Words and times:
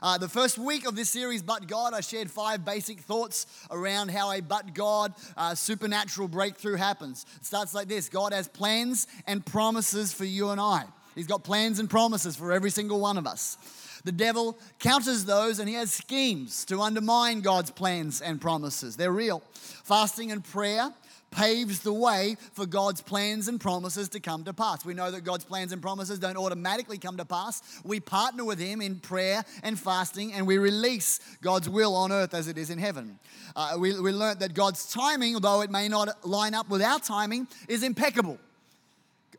Uh, 0.00 0.16
the 0.16 0.28
first 0.28 0.58
week 0.58 0.86
of 0.86 0.94
this 0.94 1.10
series, 1.10 1.42
But 1.42 1.66
God, 1.66 1.92
I 1.92 2.00
shared 2.02 2.30
five 2.30 2.64
basic 2.64 3.00
thoughts 3.00 3.46
around 3.68 4.12
how 4.12 4.30
a 4.30 4.40
But 4.40 4.72
God 4.72 5.12
uh, 5.36 5.56
supernatural 5.56 6.28
breakthrough 6.28 6.76
happens. 6.76 7.26
It 7.36 7.46
starts 7.46 7.74
like 7.74 7.88
this 7.88 8.08
God 8.08 8.32
has 8.32 8.46
plans 8.46 9.08
and 9.26 9.44
promises 9.44 10.12
for 10.12 10.24
you 10.24 10.50
and 10.50 10.60
I. 10.60 10.84
He's 11.16 11.26
got 11.26 11.42
plans 11.42 11.80
and 11.80 11.90
promises 11.90 12.36
for 12.36 12.52
every 12.52 12.70
single 12.70 13.00
one 13.00 13.18
of 13.18 13.26
us. 13.26 13.58
The 14.04 14.12
devil 14.12 14.56
counters 14.78 15.24
those 15.24 15.58
and 15.58 15.68
he 15.68 15.74
has 15.74 15.92
schemes 15.92 16.64
to 16.66 16.80
undermine 16.80 17.40
God's 17.40 17.72
plans 17.72 18.20
and 18.20 18.40
promises. 18.40 18.96
They're 18.96 19.10
real. 19.10 19.42
Fasting 19.82 20.30
and 20.30 20.44
prayer 20.44 20.92
paves 21.30 21.80
the 21.80 21.92
way 21.92 22.36
for 22.52 22.66
God's 22.66 23.00
plans 23.00 23.48
and 23.48 23.60
promises 23.60 24.08
to 24.10 24.20
come 24.20 24.44
to 24.44 24.52
pass. 24.52 24.84
We 24.84 24.94
know 24.94 25.10
that 25.10 25.24
God's 25.24 25.44
plans 25.44 25.72
and 25.72 25.82
promises 25.82 26.18
don't 26.18 26.36
automatically 26.36 26.98
come 26.98 27.16
to 27.16 27.24
pass. 27.24 27.62
We 27.84 28.00
partner 28.00 28.44
with 28.44 28.58
Him 28.58 28.80
in 28.80 28.96
prayer 28.96 29.44
and 29.62 29.78
fasting, 29.78 30.32
and 30.32 30.46
we 30.46 30.58
release 30.58 31.20
God's 31.42 31.68
will 31.68 31.94
on 31.94 32.12
earth 32.12 32.34
as 32.34 32.48
it 32.48 32.58
is 32.58 32.70
in 32.70 32.78
heaven. 32.78 33.18
Uh, 33.54 33.76
we, 33.78 33.98
we 34.00 34.12
learned 34.12 34.40
that 34.40 34.54
God's 34.54 34.90
timing, 34.90 35.34
although 35.34 35.60
it 35.60 35.70
may 35.70 35.88
not 35.88 36.26
line 36.26 36.54
up 36.54 36.68
with 36.68 36.82
our 36.82 37.00
timing, 37.00 37.46
is 37.68 37.82
impeccable. 37.82 38.38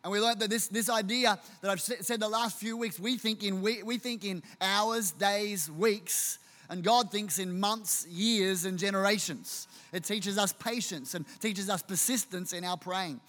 And 0.04 0.14
we 0.14 0.20
learned 0.20 0.40
that 0.40 0.50
this, 0.50 0.68
this 0.68 0.90
idea 0.90 1.38
that 1.62 1.72
I've 1.72 1.82
said 1.82 2.20
the 2.20 2.30
last 2.30 2.58
few 2.58 2.78
weeks, 2.78 3.00
we 3.00 3.18
think 3.18 3.44
in, 3.44 3.62
we, 3.62 3.84
we 3.84 3.98
think 3.98 4.24
in 4.24 4.44
hours, 4.62 5.12
days, 5.12 5.70
weeks, 5.70 6.40
and 6.70 6.84
God 6.84 7.12
thinks 7.12 7.40
in 7.40 7.60
months, 7.60 8.06
years, 8.08 8.66
and 8.66 8.78
generations. 8.78 9.68
It 9.92 10.04
teaches 10.04 10.38
us 10.38 10.54
patience 10.54 11.16
and 11.16 11.26
teaches 11.40 11.70
us 11.70 11.82
persistence 11.82 12.54
in 12.54 12.64
our 12.64 12.78
praying. 12.78 13.20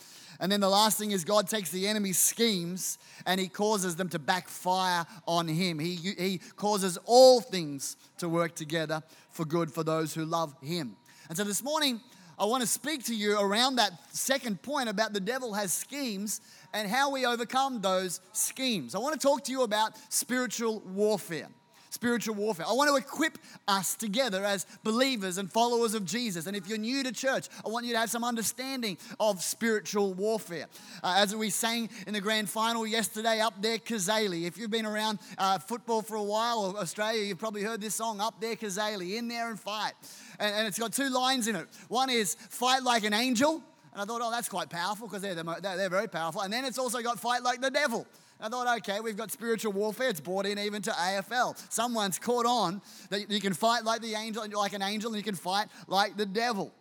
And 0.40 0.50
then 0.50 0.60
the 0.60 0.68
last 0.68 0.98
thing 0.98 1.10
is 1.10 1.24
God 1.24 1.48
takes 1.48 1.70
the 1.70 1.86
enemy's 1.86 2.18
schemes 2.18 2.98
and 3.26 3.40
he 3.40 3.48
causes 3.48 3.96
them 3.96 4.08
to 4.10 4.18
backfire 4.18 5.06
on 5.26 5.48
him. 5.48 5.78
He, 5.78 5.94
he 5.94 6.40
causes 6.56 6.98
all 7.04 7.40
things 7.40 7.96
to 8.18 8.28
work 8.28 8.54
together 8.54 9.02
for 9.30 9.44
good 9.44 9.72
for 9.72 9.84
those 9.84 10.14
who 10.14 10.24
love 10.24 10.54
him. 10.62 10.96
And 11.28 11.36
so 11.36 11.44
this 11.44 11.62
morning, 11.62 12.00
I 12.38 12.44
want 12.44 12.62
to 12.62 12.66
speak 12.66 13.04
to 13.04 13.14
you 13.14 13.38
around 13.38 13.76
that 13.76 13.92
second 14.14 14.62
point 14.62 14.88
about 14.88 15.12
the 15.12 15.20
devil 15.20 15.52
has 15.52 15.72
schemes 15.72 16.40
and 16.72 16.88
how 16.88 17.10
we 17.10 17.26
overcome 17.26 17.82
those 17.82 18.20
schemes. 18.32 18.94
I 18.94 18.98
want 18.98 19.18
to 19.18 19.26
talk 19.26 19.44
to 19.44 19.52
you 19.52 19.62
about 19.62 19.92
spiritual 20.08 20.80
warfare 20.80 21.48
spiritual 21.90 22.34
warfare. 22.36 22.66
I 22.68 22.72
want 22.72 22.88
to 22.88 22.96
equip 22.96 23.38
us 23.68 23.94
together 23.94 24.44
as 24.44 24.66
believers 24.82 25.38
and 25.38 25.52
followers 25.52 25.94
of 25.94 26.04
Jesus. 26.04 26.46
And 26.46 26.56
if 26.56 26.68
you're 26.68 26.78
new 26.78 27.02
to 27.02 27.12
church, 27.12 27.48
I 27.64 27.68
want 27.68 27.84
you 27.84 27.92
to 27.92 27.98
have 27.98 28.10
some 28.10 28.24
understanding 28.24 28.96
of 29.18 29.42
spiritual 29.42 30.14
warfare. 30.14 30.66
Uh, 31.02 31.14
as 31.18 31.34
we 31.34 31.50
sang 31.50 31.90
in 32.06 32.14
the 32.14 32.20
grand 32.20 32.48
final 32.48 32.86
yesterday, 32.86 33.40
Up 33.40 33.60
There 33.60 33.78
Cazaly. 33.78 34.46
If 34.46 34.56
you've 34.56 34.70
been 34.70 34.86
around 34.86 35.18
uh, 35.36 35.58
football 35.58 36.02
for 36.02 36.14
a 36.14 36.22
while 36.22 36.64
or 36.64 36.80
Australia, 36.80 37.22
you've 37.22 37.38
probably 37.38 37.62
heard 37.62 37.80
this 37.80 37.94
song, 37.94 38.20
Up 38.20 38.40
There 38.40 38.56
Cazaly, 38.56 39.16
in 39.18 39.28
there 39.28 39.50
and 39.50 39.58
fight. 39.58 39.92
And, 40.38 40.54
and 40.54 40.66
it's 40.66 40.78
got 40.78 40.92
two 40.92 41.10
lines 41.10 41.48
in 41.48 41.56
it. 41.56 41.66
One 41.88 42.08
is 42.08 42.34
fight 42.34 42.82
like 42.82 43.04
an 43.04 43.12
angel. 43.12 43.62
And 43.92 44.00
I 44.00 44.04
thought, 44.04 44.20
oh, 44.22 44.30
that's 44.30 44.48
quite 44.48 44.70
powerful 44.70 45.08
because 45.08 45.22
they're, 45.22 45.34
they're, 45.34 45.76
they're 45.76 45.90
very 45.90 46.08
powerful. 46.08 46.42
And 46.42 46.52
then 46.52 46.64
it's 46.64 46.78
also 46.78 47.00
got 47.00 47.18
fight 47.18 47.42
like 47.42 47.60
the 47.60 47.70
devil. 47.70 48.06
I 48.42 48.48
thought, 48.48 48.78
okay, 48.78 49.00
we've 49.00 49.16
got 49.16 49.30
spiritual 49.30 49.72
warfare. 49.72 50.08
It's 50.08 50.20
brought 50.20 50.46
in 50.46 50.58
even 50.58 50.80
to 50.82 50.90
AFL. 50.90 51.56
Someone's 51.70 52.18
caught 52.18 52.46
on 52.46 52.80
that 53.10 53.30
you 53.30 53.40
can 53.40 53.52
fight 53.52 53.84
like 53.84 54.00
the 54.00 54.14
angel, 54.14 54.44
like 54.54 54.72
an 54.72 54.82
angel, 54.82 55.10
and 55.10 55.18
you 55.18 55.22
can 55.22 55.34
fight 55.34 55.68
like 55.86 56.16
the 56.16 56.26
devil. 56.26 56.72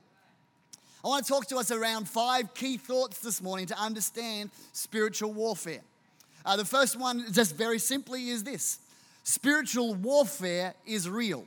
I 1.04 1.08
want 1.08 1.26
to 1.26 1.32
talk 1.32 1.48
to 1.48 1.58
us 1.58 1.72
around 1.72 2.10
five 2.10 2.54
key 2.54 2.78
thoughts 2.78 3.20
this 3.20 3.42
morning 3.42 3.66
to 3.68 3.80
understand 3.80 4.52
spiritual 4.74 5.34
warfare. 5.34 5.82
Uh, 6.46 6.56
the 6.56 6.66
first 6.66 6.98
one, 6.98 7.26
just 7.32 7.56
very 7.56 7.80
simply, 7.80 8.30
is 8.30 8.44
this 8.44 8.80
spiritual 9.24 9.96
warfare 9.96 10.74
is 10.86 11.10
real. 11.10 11.46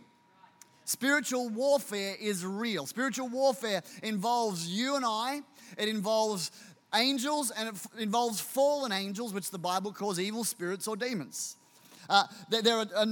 Spiritual 0.84 1.48
warfare 1.48 2.16
is 2.20 2.44
real. 2.44 2.86
Spiritual 2.86 3.28
warfare 3.28 3.83
involves 4.02 4.68
you 4.68 4.96
and 4.96 5.05
I, 5.06 5.40
it 5.78 5.88
involves 5.88 6.50
angels 6.95 7.51
and 7.51 7.69
it 7.69 7.75
involves 7.98 8.41
fallen 8.41 8.92
angels, 8.92 9.33
which 9.33 9.51
the 9.51 9.58
Bible 9.58 9.92
calls 9.92 10.19
evil 10.19 10.45
spirits 10.45 10.86
or 10.86 10.97
demons. 10.97 11.57
Uh, 12.08 12.25
there 12.48 12.77
are, 12.77 12.86
uh, 12.95 13.07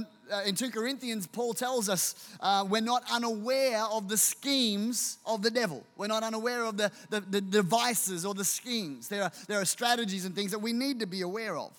in 0.45 0.55
2 0.55 0.69
Corinthians, 0.69 1.25
Paul 1.25 1.53
tells 1.53 1.89
us 1.89 2.15
uh, 2.39 2.65
we're 2.69 2.81
not 2.81 3.03
unaware 3.11 3.83
of 3.91 4.09
the 4.09 4.17
schemes 4.17 5.17
of 5.25 5.41
the 5.41 5.49
devil. 5.49 5.83
We're 5.97 6.07
not 6.07 6.23
unaware 6.23 6.65
of 6.65 6.77
the, 6.77 6.91
the, 7.09 7.21
the 7.21 7.41
devices 7.41 8.25
or 8.25 8.33
the 8.33 8.45
schemes. 8.45 9.07
There 9.07 9.23
are, 9.23 9.31
there 9.47 9.59
are 9.59 9.65
strategies 9.65 10.25
and 10.25 10.35
things 10.35 10.51
that 10.51 10.59
we 10.59 10.73
need 10.73 10.99
to 10.99 11.07
be 11.07 11.21
aware 11.21 11.57
of. 11.57 11.71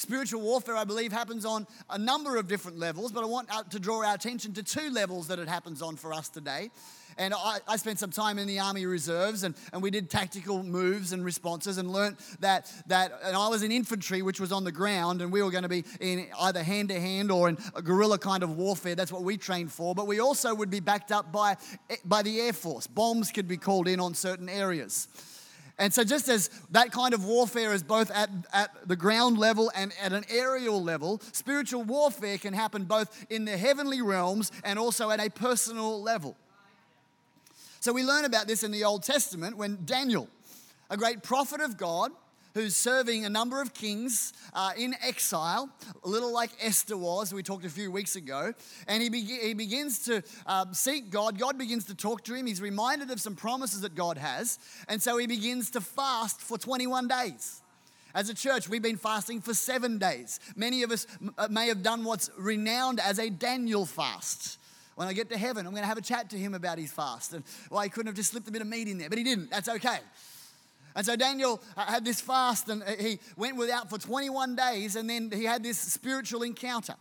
Spiritual 0.00 0.40
warfare, 0.40 0.76
I 0.76 0.84
believe, 0.84 1.12
happens 1.12 1.44
on 1.44 1.66
a 1.90 1.98
number 1.98 2.38
of 2.38 2.48
different 2.48 2.78
levels, 2.78 3.12
but 3.12 3.22
I 3.22 3.26
want 3.26 3.54
uh, 3.54 3.64
to 3.64 3.78
draw 3.78 4.02
our 4.02 4.14
attention 4.14 4.54
to 4.54 4.62
two 4.62 4.88
levels 4.88 5.28
that 5.28 5.38
it 5.38 5.46
happens 5.46 5.82
on 5.82 5.96
for 5.96 6.14
us 6.14 6.30
today. 6.30 6.70
And 7.18 7.34
I, 7.34 7.58
I, 7.68 7.76
spent 7.76 7.98
some 7.98 8.10
time 8.10 8.38
in 8.38 8.48
the 8.48 8.60
Army 8.60 8.86
Reserves 8.86 9.42
and, 9.42 9.54
and 9.74 9.82
we 9.82 9.90
did 9.90 10.08
tactical 10.08 10.62
moves 10.62 11.12
and 11.12 11.22
responses 11.22 11.76
and 11.76 11.92
learnt 11.92 12.18
that, 12.40 12.72
that 12.86 13.12
and 13.22 13.36
I 13.36 13.48
was 13.48 13.62
in 13.62 13.72
infantry, 13.72 14.22
which 14.22 14.40
was 14.40 14.52
on 14.52 14.64
the 14.64 14.72
ground, 14.72 15.20
and 15.20 15.30
we 15.30 15.42
were 15.42 15.50
going 15.50 15.64
to 15.64 15.68
be 15.68 15.84
in 16.00 16.28
either 16.40 16.62
hand 16.62 16.88
to 16.88 16.98
hand 16.98 17.30
or 17.30 17.50
in 17.50 17.58
a 17.74 17.82
guerrilla 17.82 18.16
kind 18.16 18.42
of 18.42 18.56
warfare. 18.56 18.94
That's 18.94 19.12
what 19.12 19.22
we 19.22 19.36
trained 19.36 19.70
for. 19.70 19.94
But 19.94 20.06
we 20.06 20.18
also 20.18 20.54
would 20.54 20.70
be 20.70 20.80
backed 20.80 21.12
up 21.12 21.30
by, 21.30 21.58
eh, 21.90 21.96
by 22.06 22.22
the 22.22 22.40
Air 22.40 22.54
Force. 22.54 22.86
Bombs 22.86 23.30
could 23.30 23.48
be 23.48 23.58
called 23.58 23.86
in 23.86 24.00
on 24.00 24.14
certain 24.14 24.48
areas. 24.48 25.08
And 25.80 25.94
so, 25.94 26.04
just 26.04 26.28
as 26.28 26.50
that 26.72 26.92
kind 26.92 27.14
of 27.14 27.24
warfare 27.24 27.72
is 27.72 27.82
both 27.82 28.10
at, 28.10 28.28
at 28.52 28.86
the 28.86 28.96
ground 28.96 29.38
level 29.38 29.72
and 29.74 29.94
at 30.00 30.12
an 30.12 30.24
aerial 30.28 30.80
level, 30.80 31.22
spiritual 31.32 31.84
warfare 31.84 32.36
can 32.36 32.52
happen 32.52 32.84
both 32.84 33.24
in 33.30 33.46
the 33.46 33.56
heavenly 33.56 34.02
realms 34.02 34.52
and 34.62 34.78
also 34.78 35.08
at 35.10 35.20
a 35.20 35.30
personal 35.30 36.02
level. 36.02 36.36
So 37.80 37.94
we 37.94 38.04
learn 38.04 38.26
about 38.26 38.46
this 38.46 38.62
in 38.62 38.72
the 38.72 38.84
Old 38.84 39.02
Testament 39.04 39.56
when 39.56 39.78
Daniel, 39.86 40.28
a 40.90 40.98
great 40.98 41.22
prophet 41.22 41.62
of 41.62 41.78
God, 41.78 42.12
who's 42.54 42.76
serving 42.76 43.24
a 43.24 43.30
number 43.30 43.60
of 43.60 43.74
kings 43.74 44.32
uh, 44.54 44.72
in 44.76 44.94
exile, 45.02 45.68
a 46.04 46.08
little 46.08 46.32
like 46.32 46.50
Esther 46.60 46.96
was, 46.96 47.32
we 47.32 47.42
talked 47.42 47.64
a 47.64 47.70
few 47.70 47.90
weeks 47.90 48.16
ago. 48.16 48.52
And 48.88 49.02
he, 49.02 49.08
be- 49.08 49.20
he 49.20 49.54
begins 49.54 50.04
to 50.06 50.22
um, 50.46 50.74
seek 50.74 51.10
God. 51.10 51.38
God 51.38 51.58
begins 51.58 51.84
to 51.86 51.94
talk 51.94 52.24
to 52.24 52.34
him. 52.34 52.46
He's 52.46 52.60
reminded 52.60 53.10
of 53.10 53.20
some 53.20 53.36
promises 53.36 53.82
that 53.82 53.94
God 53.94 54.18
has. 54.18 54.58
And 54.88 55.02
so 55.02 55.16
he 55.18 55.26
begins 55.26 55.70
to 55.72 55.80
fast 55.80 56.40
for 56.40 56.58
21 56.58 57.08
days. 57.08 57.62
As 58.14 58.28
a 58.28 58.34
church, 58.34 58.68
we've 58.68 58.82
been 58.82 58.96
fasting 58.96 59.40
for 59.40 59.54
seven 59.54 59.98
days. 59.98 60.40
Many 60.56 60.82
of 60.82 60.90
us 60.90 61.06
uh, 61.38 61.48
may 61.48 61.68
have 61.68 61.82
done 61.82 62.04
what's 62.04 62.30
renowned 62.36 62.98
as 62.98 63.18
a 63.18 63.30
Daniel 63.30 63.86
fast. 63.86 64.58
When 64.96 65.06
I 65.06 65.12
get 65.12 65.30
to 65.30 65.38
heaven, 65.38 65.64
I'm 65.64 65.72
going 65.72 65.82
to 65.82 65.88
have 65.88 65.96
a 65.96 66.02
chat 66.02 66.28
to 66.30 66.36
him 66.36 66.52
about 66.52 66.78
his 66.78 66.92
fast 66.92 67.32
and 67.32 67.44
why 67.68 67.84
he 67.84 67.90
couldn't 67.90 68.08
have 68.08 68.16
just 68.16 68.32
slipped 68.32 68.48
a 68.48 68.50
bit 68.50 68.60
of 68.60 68.68
meat 68.68 68.88
in 68.88 68.98
there, 68.98 69.08
but 69.08 69.16
he 69.16 69.24
didn't. 69.24 69.50
That's 69.50 69.68
okay. 69.68 69.98
And 70.94 71.06
so 71.06 71.16
Daniel 71.16 71.62
uh, 71.76 71.86
had 71.86 72.04
this 72.04 72.20
fast 72.20 72.68
and 72.68 72.82
he 72.98 73.18
went 73.36 73.56
without 73.56 73.90
for 73.90 73.98
21 73.98 74.56
days 74.56 74.96
and 74.96 75.08
then 75.08 75.30
he 75.32 75.44
had 75.44 75.62
this 75.62 75.78
spiritual 75.78 76.42
encounter. 76.42 76.94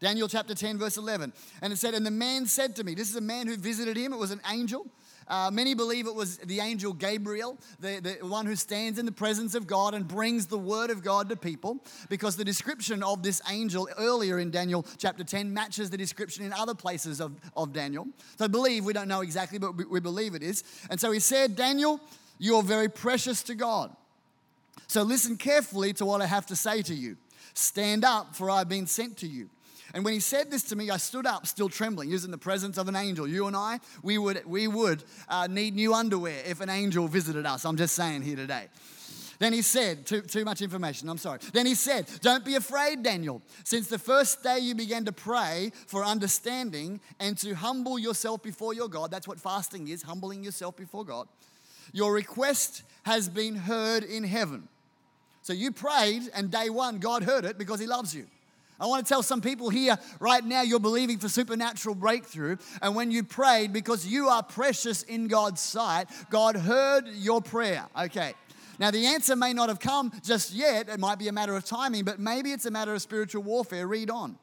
Daniel 0.00 0.28
chapter 0.28 0.54
10, 0.54 0.78
verse 0.78 0.96
11. 0.96 1.32
And 1.62 1.72
it 1.72 1.76
said, 1.76 1.94
And 1.94 2.04
the 2.04 2.10
man 2.10 2.46
said 2.46 2.76
to 2.76 2.84
me, 2.84 2.94
This 2.94 3.08
is 3.08 3.16
a 3.16 3.22
man 3.22 3.46
who 3.46 3.56
visited 3.56 3.96
him, 3.96 4.12
it 4.12 4.18
was 4.18 4.32
an 4.32 4.40
angel. 4.50 4.86
Uh, 5.26 5.50
many 5.50 5.74
believe 5.74 6.06
it 6.06 6.14
was 6.14 6.36
the 6.38 6.60
angel 6.60 6.92
Gabriel, 6.92 7.58
the, 7.80 7.98
the 8.00 8.26
one 8.26 8.44
who 8.44 8.54
stands 8.54 8.98
in 8.98 9.06
the 9.06 9.12
presence 9.12 9.54
of 9.54 9.66
God 9.66 9.94
and 9.94 10.06
brings 10.06 10.46
the 10.46 10.58
word 10.58 10.90
of 10.90 11.02
God 11.02 11.30
to 11.30 11.36
people, 11.36 11.82
because 12.10 12.36
the 12.36 12.44
description 12.44 13.02
of 13.02 13.22
this 13.22 13.40
angel 13.48 13.88
earlier 13.98 14.38
in 14.38 14.50
Daniel 14.50 14.84
chapter 14.98 15.24
10 15.24 15.52
matches 15.52 15.88
the 15.88 15.96
description 15.96 16.44
in 16.44 16.52
other 16.52 16.74
places 16.74 17.20
of, 17.20 17.40
of 17.56 17.72
Daniel. 17.72 18.06
So 18.36 18.44
I 18.44 18.48
believe, 18.48 18.84
we 18.84 18.92
don't 18.92 19.08
know 19.08 19.22
exactly, 19.22 19.58
but 19.58 19.72
we 19.88 20.00
believe 20.00 20.34
it 20.34 20.42
is. 20.42 20.62
And 20.90 21.00
so 21.00 21.10
he 21.10 21.20
said, 21.20 21.56
Daniel, 21.56 22.00
you 22.38 22.56
are 22.56 22.62
very 22.62 22.88
precious 22.88 23.42
to 23.44 23.54
God. 23.54 23.94
So 24.86 25.02
listen 25.02 25.36
carefully 25.36 25.92
to 25.94 26.04
what 26.04 26.20
I 26.20 26.26
have 26.26 26.46
to 26.46 26.56
say 26.56 26.82
to 26.82 26.94
you. 26.94 27.16
Stand 27.54 28.04
up, 28.04 28.34
for 28.34 28.50
I 28.50 28.58
have 28.58 28.68
been 28.68 28.86
sent 28.86 29.16
to 29.18 29.26
you. 29.26 29.48
And 29.94 30.04
when 30.04 30.12
he 30.12 30.20
said 30.20 30.50
this 30.50 30.64
to 30.64 30.76
me, 30.76 30.90
I 30.90 30.96
stood 30.96 31.24
up, 31.24 31.46
still 31.46 31.68
trembling. 31.68 32.08
He 32.08 32.14
was 32.14 32.24
in 32.24 32.32
the 32.32 32.38
presence 32.38 32.78
of 32.78 32.88
an 32.88 32.96
angel. 32.96 33.28
You 33.28 33.46
and 33.46 33.56
I, 33.56 33.78
we 34.02 34.18
would, 34.18 34.44
we 34.44 34.66
would 34.66 35.04
uh, 35.28 35.46
need 35.46 35.74
new 35.76 35.94
underwear 35.94 36.42
if 36.44 36.60
an 36.60 36.68
angel 36.68 37.06
visited 37.06 37.46
us. 37.46 37.64
I'm 37.64 37.76
just 37.76 37.94
saying 37.94 38.22
here 38.22 38.34
today. 38.34 38.66
Then 39.38 39.52
he 39.52 39.62
said, 39.62 40.06
too, 40.06 40.22
too 40.22 40.44
much 40.44 40.62
information, 40.62 41.08
I'm 41.08 41.18
sorry. 41.18 41.38
Then 41.52 41.66
he 41.66 41.74
said, 41.74 42.06
Don't 42.20 42.44
be 42.44 42.54
afraid, 42.54 43.02
Daniel. 43.02 43.42
Since 43.64 43.88
the 43.88 43.98
first 43.98 44.42
day 44.42 44.58
you 44.58 44.74
began 44.74 45.04
to 45.04 45.12
pray 45.12 45.72
for 45.86 46.04
understanding 46.04 47.00
and 47.20 47.36
to 47.38 47.54
humble 47.54 47.98
yourself 47.98 48.42
before 48.42 48.74
your 48.74 48.88
God, 48.88 49.10
that's 49.10 49.28
what 49.28 49.40
fasting 49.40 49.88
is, 49.88 50.02
humbling 50.02 50.44
yourself 50.44 50.76
before 50.76 51.04
God. 51.04 51.28
Your 51.94 52.12
request 52.12 52.82
has 53.04 53.28
been 53.28 53.54
heard 53.54 54.02
in 54.02 54.24
heaven. 54.24 54.68
So 55.42 55.52
you 55.52 55.70
prayed, 55.70 56.24
and 56.34 56.50
day 56.50 56.68
one, 56.68 56.98
God 56.98 57.22
heard 57.22 57.44
it 57.44 57.56
because 57.56 57.78
He 57.78 57.86
loves 57.86 58.12
you. 58.12 58.26
I 58.80 58.86
want 58.86 59.06
to 59.06 59.08
tell 59.08 59.22
some 59.22 59.40
people 59.40 59.70
here 59.70 59.96
right 60.18 60.44
now 60.44 60.62
you're 60.62 60.80
believing 60.80 61.18
for 61.18 61.28
supernatural 61.28 61.94
breakthrough. 61.94 62.56
And 62.82 62.96
when 62.96 63.12
you 63.12 63.22
prayed, 63.22 63.72
because 63.72 64.04
you 64.04 64.28
are 64.28 64.42
precious 64.42 65.04
in 65.04 65.28
God's 65.28 65.60
sight, 65.60 66.08
God 66.30 66.56
heard 66.56 67.06
your 67.08 67.40
prayer. 67.40 67.86
Okay. 67.96 68.34
Now, 68.80 68.90
the 68.90 69.06
answer 69.06 69.36
may 69.36 69.52
not 69.52 69.68
have 69.68 69.78
come 69.78 70.10
just 70.24 70.52
yet. 70.52 70.88
It 70.88 70.98
might 70.98 71.20
be 71.20 71.28
a 71.28 71.32
matter 71.32 71.54
of 71.54 71.64
timing, 71.64 72.04
but 72.04 72.18
maybe 72.18 72.50
it's 72.50 72.66
a 72.66 72.72
matter 72.72 72.92
of 72.92 73.00
spiritual 73.00 73.44
warfare. 73.44 73.86
Read 73.86 74.10
on. 74.10 74.36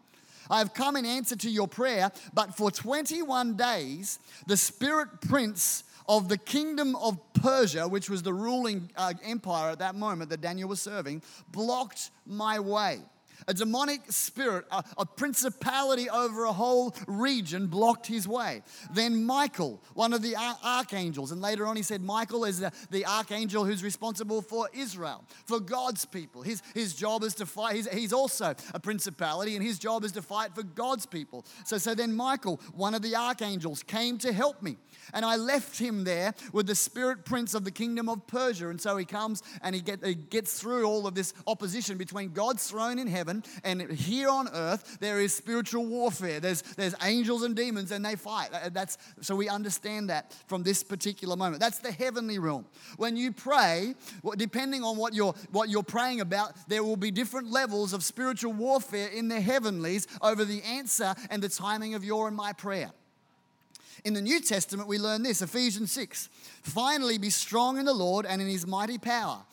I 0.50 0.60
have 0.60 0.74
come 0.74 0.96
in 0.96 1.06
answer 1.06 1.36
to 1.36 1.50
your 1.50 1.68
prayer, 1.68 2.12
but 2.34 2.56
for 2.56 2.72
21 2.72 3.56
days, 3.56 4.20
the 4.48 4.56
spirit 4.56 5.10
prince 5.28 5.84
of 6.08 6.30
the 6.30 6.38
kingdom 6.38 6.96
of 6.96 7.20
Persia, 7.34 7.88
which 7.88 8.10
was 8.10 8.24
the 8.24 8.34
ruling 8.34 8.90
uh, 8.96 9.14
empire 9.24 9.72
at 9.72 9.80
that 9.80 9.96
moment 9.96 10.30
that 10.30 10.42
Daniel 10.42 10.70
was 10.70 10.82
serving, 10.82 11.22
blocked 11.52 12.12
my 12.26 12.60
way. 12.60 13.02
A 13.48 13.54
demonic 13.54 14.02
spirit, 14.12 14.66
a, 14.72 14.84
a, 14.98 15.06
principality 15.06 16.10
over 16.10 16.46
a 16.46 16.54
whole 16.54 16.96
region 17.08 17.68
blocked 17.68 18.08
his 18.08 18.28
way. 18.28 18.62
Then 18.94 19.26
Michael, 19.26 19.82
one 19.94 20.14
of 20.14 20.22
the 20.22 20.36
archangels, 20.64 21.32
and 21.32 21.42
later 21.42 21.66
on 21.66 21.76
he 21.76 21.84
said 21.84 22.02
Michael 22.02 22.46
is 22.46 22.60
the, 22.60 22.72
the 22.90 23.06
archangel 23.06 23.66
who's 23.66 23.84
responsible 23.84 24.42
for 24.42 24.70
Israel, 24.74 25.24
for 25.46 25.60
God's 25.60 26.06
people. 26.06 26.42
His, 26.42 26.62
his 26.74 26.94
job 26.94 27.24
is 27.24 27.36
to 27.36 27.46
fight. 27.46 27.76
He's, 27.76 27.90
he's 27.90 28.14
also 28.14 28.56
a 28.74 28.80
principality, 28.80 29.56
and 29.56 29.64
his 29.64 29.80
job 29.80 30.04
is 30.04 30.12
to 30.14 30.22
fight 30.22 30.54
for 30.56 30.64
God's 30.64 31.06
people. 31.06 31.46
So, 31.66 31.78
so 31.78 31.96
then 31.96 32.16
Michael, 32.16 32.60
one 32.74 32.94
of 32.94 33.02
the 33.02 33.16
archangels, 33.16 33.84
came 33.84 34.18
to 34.20 34.34
help 34.34 34.62
me. 34.62 34.78
And 35.14 35.26
I 35.26 35.36
left 35.36 35.78
him 35.78 36.04
there 36.04 36.34
with 36.54 36.68
the 36.68 36.76
spirit 36.76 37.26
prince 37.26 37.54
of 37.54 37.64
the 37.64 37.72
kingdom 37.72 38.08
of 38.08 38.28
Persia. 38.28 38.70
And 38.70 38.80
so 38.80 38.98
he 38.98 39.06
comes 39.06 39.44
and 39.62 39.76
he, 39.76 39.82
get, 39.82 40.06
he 40.06 40.16
gets 40.16 40.60
through 40.60 40.86
all 40.86 41.08
of 41.08 41.16
this 41.16 41.34
opposition 41.48 41.98
between 41.98 42.32
God's 42.32 42.68
throne 42.68 43.00
in 43.00 43.08
heaven 43.08 43.31
and 43.64 43.82
here 43.92 44.30
on 44.30 44.48
earth. 44.54 44.98
There 45.00 45.20
is 45.20 45.34
spiritual 45.34 45.86
warfare. 45.86 46.40
There's, 46.40 46.62
there's 46.62 46.96
angels 47.04 47.44
and 47.44 47.56
demons 47.56 47.92
and 47.92 48.06
they 48.06 48.16
fight. 48.16 48.50
That's, 48.74 48.98
so 49.22 49.36
we 49.36 49.50
understand 49.50 50.10
that 50.10 50.34
from 50.48 50.64
this 50.64 50.84
particular 50.84 51.36
moment. 51.36 51.60
That's 51.60 51.80
the 51.80 51.92
heavenly 51.92 52.40
realm. 52.40 52.66
When 52.98 53.16
you 53.16 53.32
pray, 53.32 53.96
depending 54.38 54.84
on 54.84 54.98
what 54.98 55.14
you're, 55.14 55.34
what 55.52 55.70
you're 55.70 55.84
praying 55.84 56.22
about, 56.22 56.54
there 56.68 56.84
will 56.84 56.98
be 56.98 57.12
different 57.12 57.52
levels 57.52 57.94
of 57.94 58.04
spiritual 58.04 58.54
warfare 58.54 59.08
in 59.08 59.28
the 59.28 59.42
heavenlies 59.42 60.08
over 60.22 60.46
the 60.46 60.62
answer 60.64 61.14
and 61.30 61.42
the 61.42 61.50
timing 61.50 61.96
of 61.96 62.04
your 62.04 62.28
and 62.28 62.36
my 62.36 62.54
prayer. 62.54 62.92
In 64.04 64.14
the 64.14 64.22
New 64.22 64.40
Testament, 64.40 64.88
we 64.88 64.98
learn 64.98 65.22
this 65.24 65.42
Ephesians 65.42 65.92
6 65.92 66.30
Finally, 66.64 67.18
be 67.18 67.30
strong 67.30 67.78
in 67.78 67.86
the 67.86 67.94
Lord 67.94 68.26
and 68.26 68.42
in 68.42 68.48
his 68.48 68.66
mighty 68.66 68.98
power. 68.98 69.44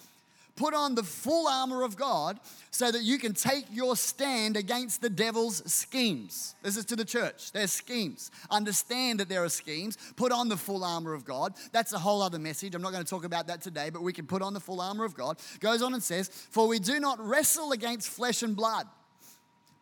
Put 0.58 0.74
on 0.74 0.96
the 0.96 1.04
full 1.04 1.46
armor 1.46 1.84
of 1.84 1.96
God 1.96 2.40
so 2.72 2.90
that 2.90 3.04
you 3.04 3.16
can 3.20 3.32
take 3.32 3.66
your 3.70 3.94
stand 3.94 4.56
against 4.56 5.00
the 5.00 5.08
devil's 5.08 5.62
schemes. 5.72 6.56
This 6.64 6.76
is 6.76 6.84
to 6.86 6.96
the 6.96 7.04
church. 7.04 7.52
There's 7.52 7.70
schemes. 7.70 8.32
Understand 8.50 9.20
that 9.20 9.28
there 9.28 9.44
are 9.44 9.48
schemes. 9.48 9.96
Put 10.16 10.32
on 10.32 10.48
the 10.48 10.56
full 10.56 10.82
armor 10.82 11.14
of 11.14 11.24
God. 11.24 11.54
That's 11.70 11.92
a 11.92 11.98
whole 11.98 12.22
other 12.22 12.40
message. 12.40 12.74
I'm 12.74 12.82
not 12.82 12.90
going 12.90 13.04
to 13.04 13.08
talk 13.08 13.24
about 13.24 13.46
that 13.46 13.62
today, 13.62 13.88
but 13.90 14.02
we 14.02 14.12
can 14.12 14.26
put 14.26 14.42
on 14.42 14.52
the 14.52 14.58
full 14.58 14.80
armor 14.80 15.04
of 15.04 15.14
God. 15.14 15.38
Goes 15.60 15.80
on 15.80 15.94
and 15.94 16.02
says, 16.02 16.28
For 16.28 16.66
we 16.66 16.80
do 16.80 16.98
not 16.98 17.24
wrestle 17.24 17.70
against 17.70 18.08
flesh 18.08 18.42
and 18.42 18.56
blood. 18.56 18.88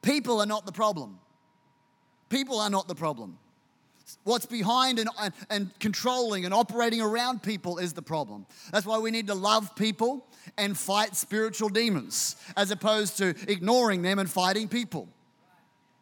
People 0.02 0.42
are 0.42 0.46
not 0.46 0.66
the 0.66 0.72
problem. 0.72 1.18
People 2.28 2.60
are 2.60 2.68
not 2.68 2.86
the 2.86 2.94
problem. 2.94 3.38
What's 4.22 4.46
behind 4.46 4.98
and, 4.98 5.08
and, 5.20 5.34
and, 5.50 5.78
controlling 5.80 6.44
and 6.44 6.54
operating 6.54 7.00
around 7.00 7.42
people 7.42 7.78
is 7.78 7.92
the 7.92 8.02
problem. 8.02 8.46
That's 8.70 8.86
why 8.86 8.98
we 8.98 9.10
need 9.10 9.26
to 9.26 9.34
love 9.34 9.74
people 9.74 10.24
and 10.56 10.78
fight 10.78 11.16
spiritual 11.16 11.68
demons 11.68 12.36
as 12.56 12.70
opposed 12.70 13.18
to 13.18 13.34
ignoring 13.48 14.02
them 14.02 14.20
and 14.20 14.30
fighting 14.30 14.68
people. 14.68 15.08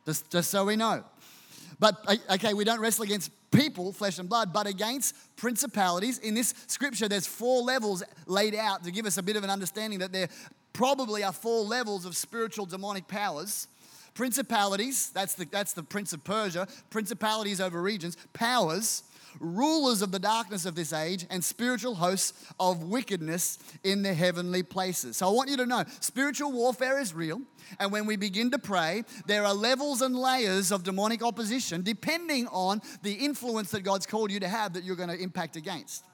Just, 0.05 0.31
just 0.31 0.51
so 0.51 0.67
we 0.67 0.77
know. 0.77 1.03
But, 1.79 1.97
uh, 2.07 2.17
okay, 2.33 2.53
we 2.53 2.65
don't 2.65 2.81
wrestle 2.81 3.05
against 3.05 3.31
people, 3.51 3.93
flesh 3.93 4.19
and 4.19 4.29
blood, 4.29 4.53
but 4.53 4.67
against 4.67 5.15
principalities. 5.37 6.19
In 6.19 6.35
this 6.35 6.53
scripture, 6.67 7.09
there's 7.09 7.27
four 7.27 7.63
levels 7.63 8.03
laid 8.27 8.55
out 8.55 8.85
to 8.85 8.91
give 8.91 9.07
us 9.07 9.17
a 9.17 9.23
bit 9.23 9.37
of 9.37 9.45
an 9.45 9.51
understanding 9.51 10.01
that 10.01 10.13
there 10.13 10.29
probably 10.73 11.23
are 11.23 11.33
four 11.33 11.63
levels 11.63 12.05
of 12.05 12.17
spiritual 12.17 12.67
demonic 12.67 13.09
powers 13.09 13.69
Principalities, 14.15 15.11
that's 15.11 15.35
the, 15.35 15.45
that's 15.45 15.73
the 15.73 15.83
prince 15.83 16.13
of 16.13 16.23
Persia, 16.23 16.69
principalities 16.91 17.61
over 17.61 17.83
regions, 17.83 18.17
powers, 18.33 19.03
rulers 19.41 20.03
of 20.03 20.13
the 20.13 20.19
darkness 20.19 20.67
of 20.67 20.75
this 20.75 20.93
age, 20.93 21.27
and 21.31 21.43
spiritual 21.43 21.97
hosts 21.97 22.33
of 22.61 22.85
wickedness 22.85 23.59
in 23.83 24.03
the 24.03 24.15
heavenly 24.15 24.63
places. 24.63 25.17
So 25.17 25.29
I 25.29 25.33
want 25.33 25.51
you 25.51 25.57
to 25.57 25.67
know 25.67 25.85
spiritual 26.01 26.53
warfare 26.53 27.01
is 27.01 27.13
real. 27.13 27.41
And 27.81 27.91
when 27.91 28.07
we 28.07 28.17
begin 28.17 28.51
to 28.53 28.59
pray, 28.59 29.05
there 29.27 29.45
are 29.45 29.55
levels 29.55 30.03
and 30.03 30.15
layers 30.15 30.71
of 30.71 30.85
demonic 30.85 31.23
opposition 31.23 31.83
depending 31.83 32.47
on 32.49 32.83
the 33.03 33.13
influence 33.13 33.71
that 33.73 33.81
God's 33.81 34.07
called 34.07 34.31
you 34.31 34.41
to 34.41 34.49
have 34.49 34.75
that 34.75 34.85
you're 34.85 34.97
going 34.97 35.09
to 35.09 35.21
impact 35.21 35.57
against. 35.57 36.05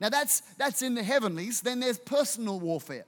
Now 0.00 0.10
that's 0.10 0.40
that's 0.58 0.82
in 0.82 0.94
the 0.94 1.02
heavenlies. 1.02 1.62
Then 1.62 1.80
there's 1.80 1.98
personal 1.98 2.60
warfare. 2.60 3.06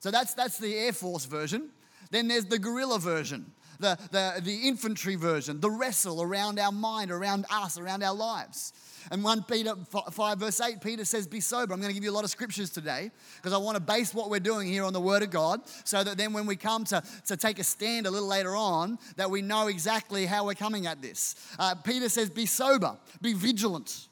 So 0.00 0.10
that's 0.10 0.34
that's 0.34 0.58
the 0.58 0.74
Air 0.74 0.92
Force 0.92 1.26
version. 1.26 1.70
Then 2.10 2.28
there's 2.28 2.46
the 2.46 2.58
guerrilla 2.58 2.98
version 2.98 3.52
the, 3.78 3.98
the, 4.10 4.40
the 4.42 4.68
infantry 4.68 5.16
version, 5.16 5.60
the 5.60 5.70
wrestle 5.70 6.22
around 6.22 6.58
our 6.58 6.72
mind, 6.72 7.10
around 7.10 7.46
us, 7.50 7.78
around 7.78 8.02
our 8.02 8.14
lives. 8.14 8.72
And 9.10 9.22
1 9.22 9.42
Peter 9.44 9.74
5, 10.10 10.38
verse 10.38 10.60
8, 10.60 10.80
Peter 10.80 11.04
says, 11.04 11.26
Be 11.26 11.40
sober. 11.40 11.74
I'm 11.74 11.80
going 11.80 11.90
to 11.90 11.94
give 11.94 12.04
you 12.04 12.10
a 12.10 12.14
lot 12.14 12.24
of 12.24 12.30
scriptures 12.30 12.70
today 12.70 13.10
because 13.36 13.52
I 13.52 13.58
want 13.58 13.76
to 13.76 13.82
base 13.82 14.14
what 14.14 14.30
we're 14.30 14.40
doing 14.40 14.66
here 14.66 14.84
on 14.84 14.92
the 14.92 15.00
Word 15.00 15.22
of 15.22 15.30
God 15.30 15.60
so 15.84 16.02
that 16.02 16.16
then 16.16 16.32
when 16.32 16.46
we 16.46 16.56
come 16.56 16.84
to, 16.84 17.02
to 17.26 17.36
take 17.36 17.58
a 17.58 17.64
stand 17.64 18.06
a 18.06 18.10
little 18.10 18.28
later 18.28 18.56
on, 18.56 18.98
that 19.16 19.30
we 19.30 19.42
know 19.42 19.68
exactly 19.68 20.26
how 20.26 20.46
we're 20.46 20.54
coming 20.54 20.86
at 20.86 21.02
this. 21.02 21.34
Uh, 21.58 21.74
Peter 21.74 22.08
says, 22.08 22.30
Be 22.30 22.46
sober, 22.46 22.96
be 23.20 23.34
vigilant. 23.34 24.08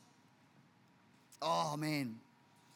Oh, 1.40 1.76
man. 1.76 2.16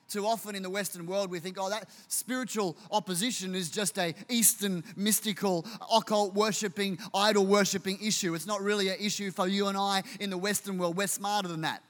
Too 0.09 0.25
often 0.25 0.55
in 0.55 0.63
the 0.63 0.71
Western 0.71 1.05
world, 1.07 1.31
we 1.31 1.41
think, 1.41 1.57
oh, 1.59 1.69
that 1.69 1.89
spiritual 2.07 2.77
opposition 2.93 3.57
is 3.57 3.71
just 3.71 3.99
a 3.99 4.15
Eastern 4.29 4.85
mystical, 4.95 5.67
occult 5.93 6.33
worshipping, 6.33 6.99
idol 7.13 7.45
worshipping 7.45 7.99
issue. 8.01 8.35
It's 8.35 8.47
not 8.47 8.63
really 8.63 8.89
an 8.89 8.97
issue 9.01 9.33
for 9.33 9.49
you 9.49 9.67
and 9.67 9.77
I 9.77 10.05
in 10.21 10.31
the 10.31 10.39
Western 10.39 10.79
world. 10.79 10.97
We're 10.97 11.09
smarter 11.09 11.49
than 11.49 11.63
that. 11.63 11.83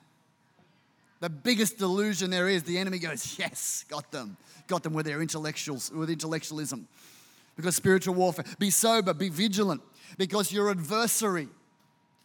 The 1.20 1.28
biggest 1.28 1.78
delusion 1.78 2.30
there 2.30 2.48
is, 2.48 2.62
the 2.62 2.78
enemy 2.78 2.98
goes, 2.98 3.36
yes, 3.38 3.84
got 3.88 4.10
them. 4.10 4.38
Got 4.66 4.82
them 4.82 4.94
with 4.94 5.06
their 5.06 5.20
intellectuals, 5.20 5.90
with 5.92 6.10
intellectualism. 6.10 6.88
Because 7.54 7.76
spiritual 7.76 8.14
warfare, 8.14 8.44
be 8.58 8.70
sober, 8.70 9.14
be 9.14 9.28
vigilant, 9.28 9.80
because 10.18 10.52
your 10.52 10.70
adversary, 10.70 11.48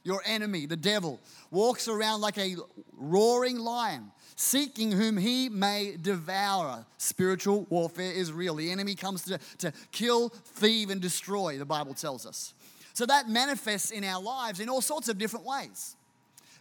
your 0.03 0.21
enemy, 0.25 0.65
the 0.65 0.75
devil, 0.75 1.19
walks 1.51 1.87
around 1.87 2.21
like 2.21 2.37
a 2.37 2.55
roaring 3.01 3.57
lion, 3.59 4.11
seeking 4.35 4.91
whom 4.91 5.17
he 5.17 5.49
may 5.49 5.97
devour. 6.01 6.85
Spiritual 6.97 7.65
warfare 7.69 8.11
is 8.11 8.31
real. 8.31 8.55
The 8.55 8.71
enemy 8.71 8.95
comes 8.95 9.23
to, 9.23 9.39
to 9.57 9.73
kill, 9.91 10.29
thieve, 10.29 10.89
and 10.89 11.01
destroy, 11.01 11.57
the 11.57 11.65
Bible 11.65 11.93
tells 11.93 12.25
us. 12.25 12.53
So 12.93 13.05
that 13.05 13.29
manifests 13.29 13.91
in 13.91 14.03
our 14.03 14.21
lives 14.21 14.59
in 14.59 14.69
all 14.69 14.81
sorts 14.81 15.09
of 15.09 15.17
different 15.17 15.45
ways. 15.45 15.95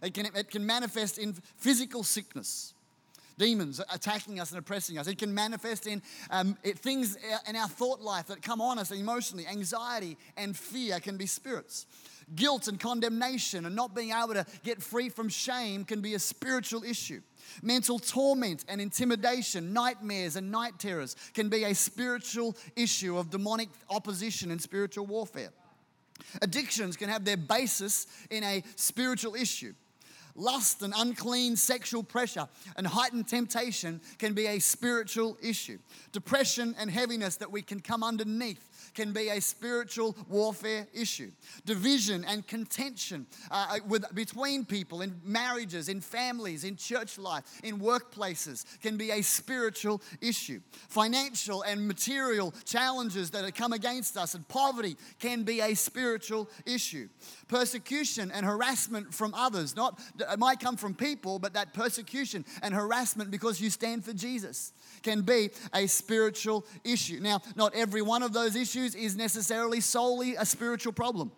It 0.01 0.13
can, 0.13 0.25
it 0.25 0.49
can 0.49 0.65
manifest 0.65 1.17
in 1.17 1.33
physical 1.33 2.03
sickness, 2.03 2.73
demons 3.37 3.79
attacking 3.93 4.39
us 4.39 4.51
and 4.51 4.57
oppressing 4.57 4.97
us. 4.97 5.07
It 5.07 5.17
can 5.17 5.33
manifest 5.33 5.85
in 5.85 6.01
um, 6.31 6.57
it, 6.63 6.79
things 6.79 7.17
in 7.47 7.55
our 7.55 7.67
thought 7.67 8.01
life 8.01 8.27
that 8.27 8.41
come 8.41 8.61
on 8.61 8.79
us 8.79 8.91
emotionally. 8.91 9.45
Anxiety 9.45 10.17
and 10.37 10.57
fear 10.57 10.99
can 10.99 11.17
be 11.17 11.27
spirits 11.27 11.85
guilt 12.35 12.67
and 12.67 12.79
condemnation 12.79 13.65
and 13.65 13.75
not 13.75 13.95
being 13.95 14.11
able 14.11 14.33
to 14.33 14.45
get 14.63 14.81
free 14.81 15.09
from 15.09 15.29
shame 15.29 15.85
can 15.85 16.01
be 16.01 16.13
a 16.13 16.19
spiritual 16.19 16.83
issue. 16.83 17.21
Mental 17.61 17.99
torment 17.99 18.65
and 18.67 18.79
intimidation, 18.79 19.73
nightmares 19.73 20.35
and 20.35 20.51
night 20.51 20.79
terrors 20.79 21.15
can 21.33 21.49
be 21.49 21.63
a 21.63 21.75
spiritual 21.75 22.55
issue 22.75 23.17
of 23.17 23.29
demonic 23.29 23.69
opposition 23.89 24.51
and 24.51 24.61
spiritual 24.61 25.05
warfare. 25.05 25.49
Addictions 26.41 26.95
can 26.95 27.09
have 27.09 27.25
their 27.25 27.37
basis 27.37 28.07
in 28.29 28.43
a 28.43 28.63
spiritual 28.75 29.35
issue. 29.35 29.73
Lust 30.35 30.81
and 30.81 30.93
unclean 30.95 31.57
sexual 31.57 32.03
pressure 32.03 32.47
and 32.77 32.87
heightened 32.87 33.27
temptation 33.27 33.99
can 34.17 34.33
be 34.33 34.47
a 34.47 34.59
spiritual 34.59 35.37
issue. 35.41 35.77
Depression 36.13 36.73
and 36.79 36.89
heaviness 36.89 37.35
that 37.37 37.51
we 37.51 37.61
can 37.61 37.81
come 37.81 38.03
underneath 38.03 38.69
can 38.93 39.13
be 39.13 39.29
a 39.29 39.39
spiritual 39.39 40.15
warfare 40.29 40.87
issue. 40.93 41.31
Division 41.65 42.25
and 42.25 42.45
contention 42.47 43.25
uh, 43.49 43.67
uh, 43.71 43.77
with, 43.87 44.03
between 44.13 44.65
people 44.65 45.01
in 45.01 45.19
marriages, 45.23 45.89
in 45.89 46.01
families, 46.01 46.63
in 46.63 46.75
church 46.75 47.17
life, 47.17 47.43
in 47.63 47.79
workplaces 47.79 48.65
can 48.81 48.97
be 48.97 49.11
a 49.11 49.21
spiritual 49.21 50.01
issue. 50.21 50.59
Financial 50.89 51.61
and 51.63 51.87
material 51.87 52.53
challenges 52.65 53.31
that 53.31 53.43
have 53.43 53.53
come 53.53 53.73
against 53.73 54.17
us 54.17 54.35
and 54.35 54.47
poverty 54.47 54.97
can 55.19 55.43
be 55.43 55.61
a 55.61 55.73
spiritual 55.73 56.49
issue. 56.65 57.07
Persecution 57.47 58.31
and 58.31 58.45
harassment 58.45 59.13
from 59.13 59.33
others, 59.33 59.75
not 59.75 59.99
it 60.19 60.39
might 60.39 60.59
come 60.59 60.77
from 60.77 60.93
people, 60.93 61.39
but 61.39 61.53
that 61.53 61.73
persecution 61.73 62.45
and 62.61 62.73
harassment 62.73 63.31
because 63.31 63.61
you 63.61 63.69
stand 63.69 64.03
for 64.03 64.13
Jesus 64.13 64.73
can 65.03 65.21
be 65.21 65.49
a 65.73 65.87
spiritual 65.87 66.65
issue. 66.83 67.19
Now, 67.19 67.41
not 67.55 67.73
every 67.75 68.01
one 68.01 68.23
of 68.23 68.33
those 68.33 68.55
issues 68.55 68.80
is 68.83 69.15
necessarily 69.15 69.79
solely 69.79 70.35
a 70.35 70.45
spiritual 70.45 70.93
problem. 70.93 71.31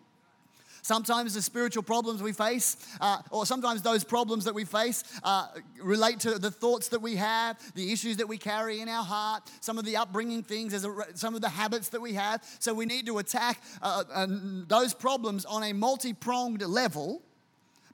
Sometimes 0.84 1.32
the 1.32 1.40
spiritual 1.40 1.82
problems 1.82 2.22
we 2.22 2.34
face, 2.34 2.76
uh, 3.00 3.16
or 3.30 3.46
sometimes 3.46 3.80
those 3.80 4.04
problems 4.04 4.44
that 4.44 4.54
we 4.54 4.66
face, 4.66 5.02
uh, 5.22 5.46
relate 5.80 6.20
to 6.20 6.38
the 6.38 6.50
thoughts 6.50 6.88
that 6.88 7.00
we 7.00 7.16
have, 7.16 7.56
the 7.74 7.90
issues 7.90 8.18
that 8.18 8.28
we 8.28 8.36
carry 8.36 8.82
in 8.82 8.88
our 8.90 9.02
heart, 9.02 9.44
some 9.60 9.78
of 9.78 9.86
the 9.86 9.96
upbringing 9.96 10.42
things, 10.42 10.74
some 11.14 11.34
of 11.34 11.40
the 11.40 11.48
habits 11.48 11.88
that 11.88 12.02
we 12.02 12.12
have. 12.12 12.44
So 12.58 12.74
we 12.74 12.84
need 12.84 13.06
to 13.06 13.16
attack 13.16 13.62
uh, 13.80 14.04
uh 14.12 14.26
those 14.28 14.92
problems 14.92 15.46
on 15.46 15.62
a 15.62 15.72
multi 15.72 16.12
pronged 16.12 16.60
level, 16.60 17.22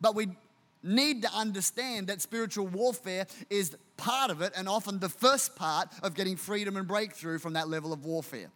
but 0.00 0.16
we 0.16 0.26
need 0.82 1.22
to 1.22 1.32
understand 1.32 2.08
that 2.08 2.20
spiritual 2.20 2.66
warfare 2.66 3.26
is 3.50 3.76
part 3.96 4.32
of 4.32 4.42
it 4.42 4.52
and 4.56 4.68
often 4.68 4.98
the 4.98 5.08
first 5.08 5.54
part 5.54 5.88
of 6.02 6.14
getting 6.14 6.36
freedom 6.36 6.76
and 6.76 6.88
breakthrough 6.88 7.38
from 7.38 7.52
that 7.52 7.68
level 7.68 7.92
of 7.92 8.04
warfare. 8.04 8.50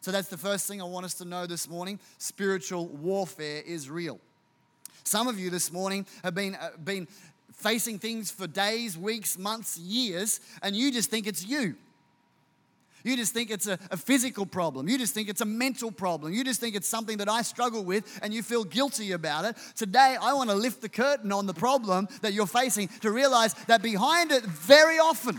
So 0.00 0.10
that's 0.10 0.28
the 0.28 0.38
first 0.38 0.66
thing 0.66 0.80
I 0.80 0.84
want 0.84 1.04
us 1.04 1.14
to 1.14 1.24
know 1.24 1.46
this 1.46 1.68
morning. 1.68 1.98
Spiritual 2.18 2.86
warfare 2.86 3.62
is 3.66 3.90
real. 3.90 4.20
Some 5.04 5.28
of 5.28 5.38
you 5.38 5.50
this 5.50 5.72
morning 5.72 6.06
have 6.24 6.34
been, 6.34 6.54
uh, 6.56 6.70
been 6.84 7.06
facing 7.52 7.98
things 7.98 8.30
for 8.30 8.46
days, 8.46 8.98
weeks, 8.98 9.38
months, 9.38 9.78
years, 9.78 10.40
and 10.62 10.74
you 10.74 10.92
just 10.92 11.10
think 11.10 11.26
it's 11.26 11.46
you. 11.46 11.76
You 13.06 13.16
just 13.16 13.32
think 13.32 13.52
it's 13.52 13.68
a, 13.68 13.78
a, 13.92 13.96
physical 13.96 14.44
problem. 14.44 14.88
You 14.88 14.98
just 14.98 15.14
think 15.14 15.28
it's 15.28 15.40
a 15.40 15.46
mental 15.46 15.92
problem. 15.92 16.32
You 16.32 16.42
just 16.42 16.58
think 16.58 16.74
it's 16.74 16.88
something 16.88 17.18
that 17.18 17.28
I 17.28 17.42
struggle 17.42 17.84
with 17.84 18.18
and 18.20 18.34
you 18.34 18.42
feel 18.42 18.64
guilty 18.64 19.12
about 19.12 19.44
it. 19.44 19.56
Today, 19.76 20.16
I 20.20 20.32
want 20.32 20.50
to 20.50 20.56
lift 20.56 20.82
the 20.82 20.88
curtain 20.88 21.30
on 21.30 21.46
the 21.46 21.54
problem 21.54 22.08
that 22.22 22.32
you're 22.32 22.48
facing 22.48 22.88
to 23.02 23.12
realize 23.12 23.54
that 23.68 23.80
behind 23.80 24.32
it, 24.32 24.42
very 24.42 24.98
often, 24.98 25.38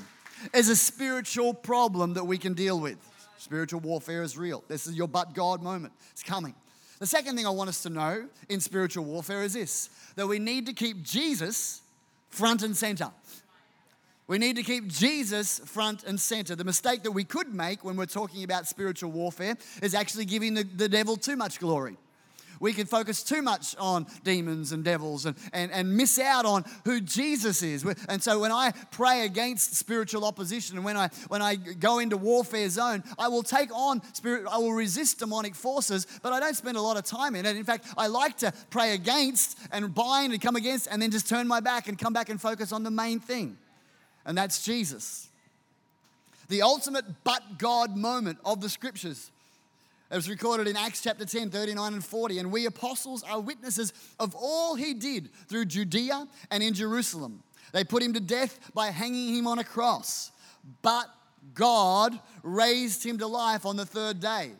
is 0.54 0.70
a 0.70 0.78
spiritual 0.78 1.54
problem 1.54 2.14
that 2.14 2.24
we 2.24 2.38
can 2.38 2.54
deal 2.54 2.80
with. 2.80 2.98
Spiritual 3.38 3.80
warfare 3.82 4.24
is 4.24 4.38
real. 4.38 4.64
This 4.68 4.88
is 4.88 4.96
your 4.96 5.08
but 5.08 5.34
God 5.34 5.62
moment. 5.62 5.94
It's 6.12 6.24
coming. 6.24 6.56
The 7.00 7.06
second 7.06 7.36
thing 7.36 7.46
I 7.46 7.52
want 7.52 7.70
us 7.70 7.84
to 7.84 7.90
know 7.90 8.28
in 8.50 8.60
spiritual 8.60 9.06
warfare 9.06 9.44
is 9.44 9.54
this 9.54 9.90
that 10.16 10.28
we 10.28 10.40
need 10.40 10.66
to 10.66 10.74
keep 10.74 11.04
Jesus 11.04 11.82
front 12.30 12.64
and 12.64 12.76
center. 12.76 13.12
We 14.28 14.38
need 14.38 14.58
to 14.58 14.64
keep 14.64 14.88
Jesus 14.88 15.60
front 15.60 16.04
and 16.04 16.20
center. 16.20 16.56
The 16.56 16.66
mistake 16.66 17.04
that 17.04 17.12
we 17.12 17.24
could 17.24 17.54
make 17.54 17.86
when 17.86 17.96
we're 17.96 18.08
talking 18.08 18.44
about 18.44 18.68
spiritual 18.68 19.12
warfare 19.12 19.56
is 19.82 19.94
actually 19.94 20.26
giving 20.26 20.54
the, 20.54 20.64
the 20.64 20.90
devil 20.90 21.16
too 21.16 21.38
much 21.38 21.60
glory 21.60 21.96
we 22.60 22.74
can 22.74 22.86
focus 22.86 23.24
too 23.24 23.42
much 23.42 23.76
on 23.78 24.08
demons 24.24 24.72
and 24.72 24.84
devils 24.84 25.26
and, 25.26 25.36
and, 25.54 25.72
and 25.72 25.96
miss 25.96 26.20
out 26.20 26.46
on 26.46 26.66
who 26.86 27.02
Jesus 27.02 27.62
is. 27.62 27.86
And 28.10 28.22
so 28.22 28.40
when 28.40 28.52
I 28.52 28.72
pray 28.92 29.26
against 29.26 29.76
spiritual 29.76 30.26
opposition 30.26 30.78
and 30.78 30.86
when 30.86 30.98
I, 30.98 31.10
when 31.28 31.42
I 31.42 31.56
go 31.56 32.00
into 32.00 32.18
warfare 32.18 32.70
zone, 32.70 33.04
I 33.18 33.28
will 33.28 33.44
take 33.44 33.74
on 33.74 34.02
spirit, 34.14 34.46
I 34.50 34.58
will 34.58 34.74
resist 34.74 35.20
demonic 35.20 35.56
forces, 35.56 36.08
but 36.22 36.34
I 36.34 36.40
don't 36.40 36.56
spend 36.56 36.78
a 36.78 36.82
lot 36.82 36.98
of 36.98 37.04
time 37.04 37.36
in 37.36 37.46
it. 37.46 37.56
In 37.56 37.64
fact, 37.64 37.86
I 37.98 38.08
like 38.08 38.38
to 38.38 38.54
pray 38.70 38.94
against 38.94 39.58
and 39.72 39.94
bind 39.94 40.34
and 40.34 40.42
come 40.42 40.56
against 40.56 40.88
and 40.88 41.02
then 41.02 41.12
just 41.12 41.30
turn 41.30 41.48
my 41.48 41.60
back 41.60 41.88
and 41.88 41.98
come 41.98 42.14
back 42.14 42.30
and 42.30 42.40
focus 42.40 42.72
on 42.72 42.84
the 42.84 42.92
main 42.92 43.20
thing. 43.20 43.58
And 44.26 44.38
that's 44.38 44.64
Jesus. 44.64 45.30
The 46.50 46.62
ultimate 46.62 47.06
but 47.24 47.58
God 47.58 47.96
moment 47.96 48.40
of 48.46 48.62
the 48.62 48.70
scriptures 48.70 49.32
it 50.10 50.16
was 50.16 50.30
recorded 50.30 50.68
in 50.68 50.78
Acts 50.78 51.02
chapter 51.02 51.26
10, 51.26 51.50
39 51.50 51.94
and 51.94 52.06
40. 52.06 52.40
And 52.40 52.52
we 52.52 52.66
apostles 52.66 53.24
are 53.24 53.40
witnesses 53.40 53.94
of 54.20 54.36
all 54.36 54.76
he 54.76 54.94
did 54.94 55.30
through 55.48 55.66
Judea 55.66 56.28
and 56.50 56.64
in 56.64 56.74
Jerusalem. 56.74 57.44
They 57.74 57.84
put 57.84 58.02
him 58.02 58.14
to 58.14 58.20
death 58.20 58.72
by 58.74 58.88
hanging 58.88 59.36
him 59.36 59.48
on 59.48 59.60
a 59.60 59.64
cross. 59.64 60.32
But 60.82 61.08
God 61.54 62.18
raised 62.44 63.04
him 63.06 63.18
to 63.18 63.28
life 63.28 63.66
on 63.66 63.76
the 63.76 63.86
third 63.86 64.20
day. 64.20 64.52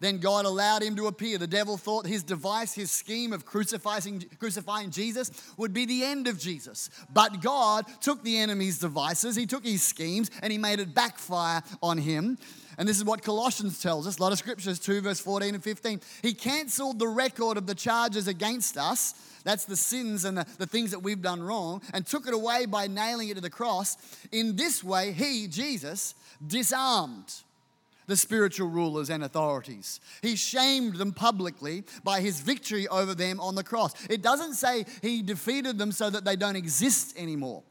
Then 0.00 0.18
God 0.18 0.44
allowed 0.44 0.82
him 0.82 0.96
to 0.96 1.06
appear. 1.06 1.38
The 1.38 1.46
devil 1.46 1.76
thought 1.76 2.06
his 2.06 2.22
device, 2.22 2.74
his 2.74 2.90
scheme 2.90 3.32
of 3.32 3.46
crucifying, 3.46 4.24
crucifying 4.38 4.90
Jesus 4.90 5.30
would 5.56 5.72
be 5.72 5.86
the 5.86 6.04
end 6.04 6.28
of 6.28 6.38
Jesus. 6.38 6.90
But 7.12 7.40
God 7.40 7.86
took 8.02 8.22
the 8.22 8.38
enemy's 8.38 8.78
devices, 8.78 9.34
he 9.34 9.46
took 9.46 9.64
his 9.64 9.82
schemes, 9.82 10.30
and 10.42 10.52
he 10.52 10.58
made 10.58 10.78
it 10.78 10.94
backfire 10.94 11.62
on 11.82 11.98
him. 11.98 12.38
And 12.78 12.88
this 12.88 12.96
is 12.96 13.04
what 13.04 13.22
Colossians 13.22 13.80
tells 13.80 14.06
us, 14.06 14.18
a 14.18 14.22
lot 14.22 14.32
of 14.32 14.38
scriptures, 14.38 14.78
2 14.78 15.00
verse 15.00 15.20
14 15.20 15.54
and 15.54 15.62
15. 15.62 16.00
He 16.22 16.34
canceled 16.34 16.98
the 16.98 17.08
record 17.08 17.56
of 17.56 17.66
the 17.66 17.74
charges 17.74 18.28
against 18.28 18.76
us. 18.76 19.14
That's 19.44 19.64
the 19.64 19.76
sins 19.76 20.24
and 20.24 20.38
the, 20.38 20.46
the 20.58 20.66
things 20.66 20.90
that 20.90 21.00
we've 21.00 21.20
done 21.20 21.42
wrong, 21.42 21.82
and 21.92 22.06
took 22.06 22.26
it 22.26 22.34
away 22.34 22.66
by 22.66 22.86
nailing 22.86 23.28
it 23.28 23.34
to 23.34 23.40
the 23.40 23.50
cross. 23.50 23.96
In 24.32 24.56
this 24.56 24.82
way, 24.82 25.12
he, 25.12 25.46
Jesus, 25.48 26.14
disarmed 26.46 27.32
the 28.06 28.16
spiritual 28.16 28.68
rulers 28.68 29.10
and 29.10 29.24
authorities. 29.24 30.00
He 30.22 30.36
shamed 30.36 30.96
them 30.96 31.12
publicly 31.12 31.84
by 32.02 32.20
his 32.20 32.40
victory 32.40 32.86
over 32.88 33.14
them 33.14 33.40
on 33.40 33.54
the 33.54 33.64
cross. 33.64 33.94
It 34.08 34.22
doesn't 34.22 34.54
say 34.54 34.84
he 35.02 35.22
defeated 35.22 35.78
them 35.78 35.92
so 35.92 36.10
that 36.10 36.24
they 36.24 36.36
don't 36.36 36.56
exist 36.56 37.16
anymore, 37.18 37.62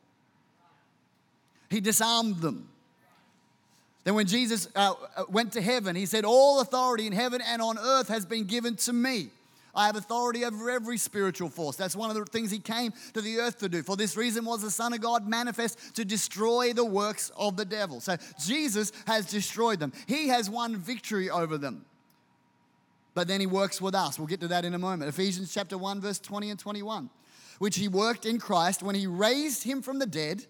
he 1.69 1.81
disarmed 1.81 2.37
them. 2.37 2.69
Then, 4.03 4.15
when 4.15 4.27
Jesus 4.27 4.67
uh, 4.75 4.93
uh, 5.15 5.23
went 5.29 5.53
to 5.53 5.61
heaven, 5.61 5.95
he 5.95 6.05
said, 6.05 6.25
All 6.25 6.59
authority 6.59 7.07
in 7.07 7.13
heaven 7.13 7.41
and 7.41 7.61
on 7.61 7.77
earth 7.77 8.09
has 8.09 8.25
been 8.25 8.45
given 8.45 8.75
to 8.77 8.93
me. 8.93 9.29
I 9.75 9.87
have 9.87 9.95
authority 9.95 10.45
over 10.45 10.69
every 10.69 10.97
spiritual 10.97 11.49
force. 11.49 11.75
That's 11.75 11.95
one 11.95 12.11
of 12.11 12.15
the 12.15 12.25
things 12.25 12.51
he 12.51 12.59
came 12.59 12.93
to 13.13 13.21
the 13.21 13.39
earth 13.39 13.57
to 13.59 13.69
do. 13.69 13.81
For 13.81 13.95
this 13.95 14.15
reason 14.15 14.45
was 14.45 14.61
the 14.61 14.69
Son 14.69 14.93
of 14.93 15.01
God 15.01 15.27
manifest 15.27 15.95
to 15.95 16.05
destroy 16.05 16.73
the 16.73 16.85
works 16.85 17.31
of 17.35 17.57
the 17.57 17.65
devil. 17.65 17.99
So 17.99 18.17
Jesus 18.45 18.91
has 19.07 19.25
destroyed 19.25 19.79
them, 19.79 19.91
he 20.07 20.27
has 20.27 20.49
won 20.49 20.75
victory 20.75 21.29
over 21.29 21.57
them. 21.57 21.85
But 23.15 23.27
then 23.27 23.39
he 23.39 23.45
works 23.45 23.79
with 23.79 23.93
us. 23.93 24.17
We'll 24.17 24.27
get 24.27 24.41
to 24.41 24.47
that 24.49 24.65
in 24.65 24.73
a 24.73 24.79
moment. 24.79 25.09
Ephesians 25.09 25.53
chapter 25.53 25.77
1, 25.77 26.01
verse 26.01 26.17
20 26.19 26.49
and 26.49 26.59
21, 26.59 27.11
which 27.59 27.77
he 27.77 27.87
worked 27.87 28.25
in 28.25 28.39
Christ 28.39 28.81
when 28.81 28.95
he 28.95 29.05
raised 29.05 29.63
him 29.63 29.83
from 29.83 29.99
the 29.99 30.07
dead 30.07 30.45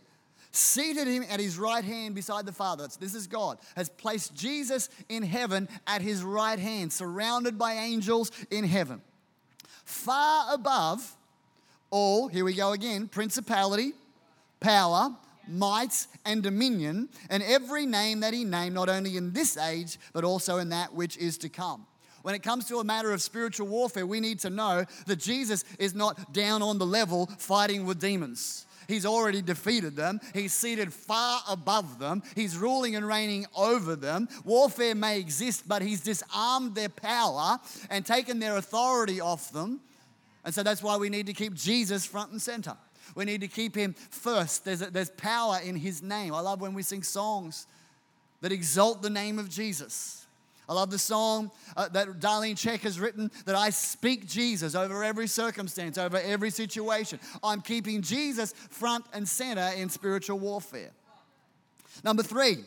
seated 0.54 1.08
him 1.08 1.26
at 1.30 1.40
his 1.40 1.58
right 1.58 1.84
hand 1.84 2.16
beside 2.16 2.46
the 2.46 2.52
Father. 2.52 2.88
This 3.00 3.16
is 3.16 3.28
God, 3.28 3.58
has 3.76 3.90
placed 3.90 4.36
Jesus 4.36 4.90
in 5.10 5.24
heaven 5.24 5.68
at 5.86 6.02
his 6.02 6.24
right 6.24 6.60
hand, 6.60 6.94
surrounded 6.94 7.58
by 7.58 7.74
angels 7.74 8.32
in 8.50 8.64
heaven. 8.64 9.02
Far 9.84 10.54
above 10.54 11.16
all, 11.90 12.28
here 12.28 12.46
we 12.46 12.54
go 12.54 12.72
again, 12.72 13.08
principality, 13.08 13.94
power, 14.60 15.16
might, 15.48 16.08
and 16.26 16.42
dominion, 16.42 17.10
and 17.30 17.44
every 17.44 17.86
name 17.86 18.22
that 18.22 18.34
he 18.34 18.46
named, 18.46 18.76
not 18.76 18.90
only 18.90 19.18
in 19.18 19.34
this 19.34 19.58
age, 19.58 19.98
but 20.14 20.24
also 20.24 20.58
in 20.58 20.70
that 20.70 20.94
which 20.94 21.18
is 21.18 21.38
to 21.40 21.50
come. 21.50 21.86
When 22.22 22.36
it 22.36 22.44
comes 22.44 22.66
to 22.70 22.78
a 22.78 22.84
matter 22.86 23.12
of 23.12 23.22
spiritual 23.22 23.68
warfare, 23.68 24.08
we 24.08 24.22
need 24.22 24.40
to 24.40 24.50
know 24.50 24.86
that 25.08 25.20
Jesus 25.20 25.66
is 25.78 25.94
not 25.94 26.32
down 26.32 26.62
on 26.62 26.78
the 26.78 26.86
level 26.86 27.26
fighting 27.38 27.86
with 27.86 28.00
demons. 28.00 28.66
He's 28.88 29.06
already 29.06 29.42
defeated 29.42 29.96
them. 29.96 30.20
He's 30.34 30.54
seated 30.54 30.94
far 30.94 31.42
above 31.50 32.00
them. 32.00 32.24
He's 32.36 32.58
ruling 32.58 32.96
and 32.96 33.08
reigning 33.08 33.46
over 33.56 33.96
them. 33.96 34.28
Warfare 34.44 34.96
may 34.96 35.20
exist, 35.20 35.68
but 35.68 35.82
he's 35.82 36.02
disarmed 36.02 36.76
their 36.76 36.90
power 36.90 37.60
and 37.90 38.06
taken 38.06 38.40
their 38.40 38.58
authority 38.58 39.22
off 39.22 39.52
them. 39.52 39.82
And 40.46 40.54
so 40.54 40.64
that's 40.64 40.84
why 40.84 40.98
we 40.98 41.10
need 41.10 41.28
to 41.28 41.34
keep 41.34 41.54
Jesus 41.54 42.06
front 42.06 42.32
and 42.32 42.42
center. 42.42 42.76
We 43.16 43.26
need 43.26 43.42
to 43.42 43.48
keep 43.48 43.76
him 43.76 43.94
first. 43.94 44.66
There's, 44.66 44.82
a, 44.82 44.90
there's 44.90 45.10
power 45.12 45.60
in 45.64 45.76
his 45.76 46.02
name. 46.02 46.34
I 46.34 46.40
love 46.40 46.62
when 46.62 46.74
we 46.74 46.84
sing 46.84 47.04
songs 47.04 47.68
that 48.42 48.52
exalt 48.52 49.02
the 49.02 49.10
name 49.10 49.40
of 49.40 49.50
Jesus. 49.50 50.23
I 50.68 50.74
love 50.74 50.92
the 50.92 51.00
song 51.00 51.52
uh, 51.76 51.90
that 51.90 52.08
Darlene 52.20 52.56
Zschech 52.56 52.80
has 52.82 53.00
written 53.00 53.30
that 53.46 53.56
I 53.56 53.70
speak 53.70 54.28
Jesus 54.28 54.76
over 54.76 55.04
every 55.04 55.28
circumstance, 55.28 55.98
over 55.98 56.18
every 56.18 56.52
situation. 56.52 57.20
I'm 57.44 57.62
keeping 57.62 58.02
Jesus 58.02 58.54
front 58.54 59.06
and 59.14 59.28
center 59.28 59.72
in 59.76 59.90
spiritual 59.90 60.40
warfare. 60.40 60.92
Number 62.04 62.24
three, 62.24 62.64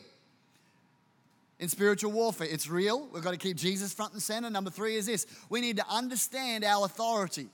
in 1.59 1.69
spiritual 1.69 2.13
warfare, 2.13 2.49
it's 2.51 2.69
real. 2.69 3.09
We've 3.13 3.23
got 3.23 3.31
to 3.31 3.39
keep 3.39 3.57
Jesus 3.57 3.93
front 3.93 4.13
and 4.13 4.23
center. 4.23 4.51
Number 4.51 4.71
three 4.71 4.97
is 4.97 5.07
this 5.07 5.27
we 5.49 5.61
need 5.61 5.79
to 5.79 5.89
understand 5.89 6.65
our 6.65 6.85
authority. 6.85 7.49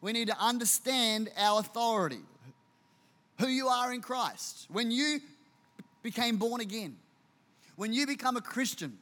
We 0.00 0.12
need 0.12 0.28
to 0.28 0.38
understand 0.38 1.30
our 1.36 1.60
authority, 1.60 2.20
who 3.40 3.48
you 3.48 3.68
are 3.68 3.92
in 3.92 4.00
Christ. 4.00 4.66
When 4.70 4.90
you 4.90 5.20
became 6.02 6.36
born 6.36 6.60
again, 6.60 6.96
when 7.76 7.92
you 7.92 8.06
become 8.06 8.36
a 8.36 8.40
Christian, 8.40 8.98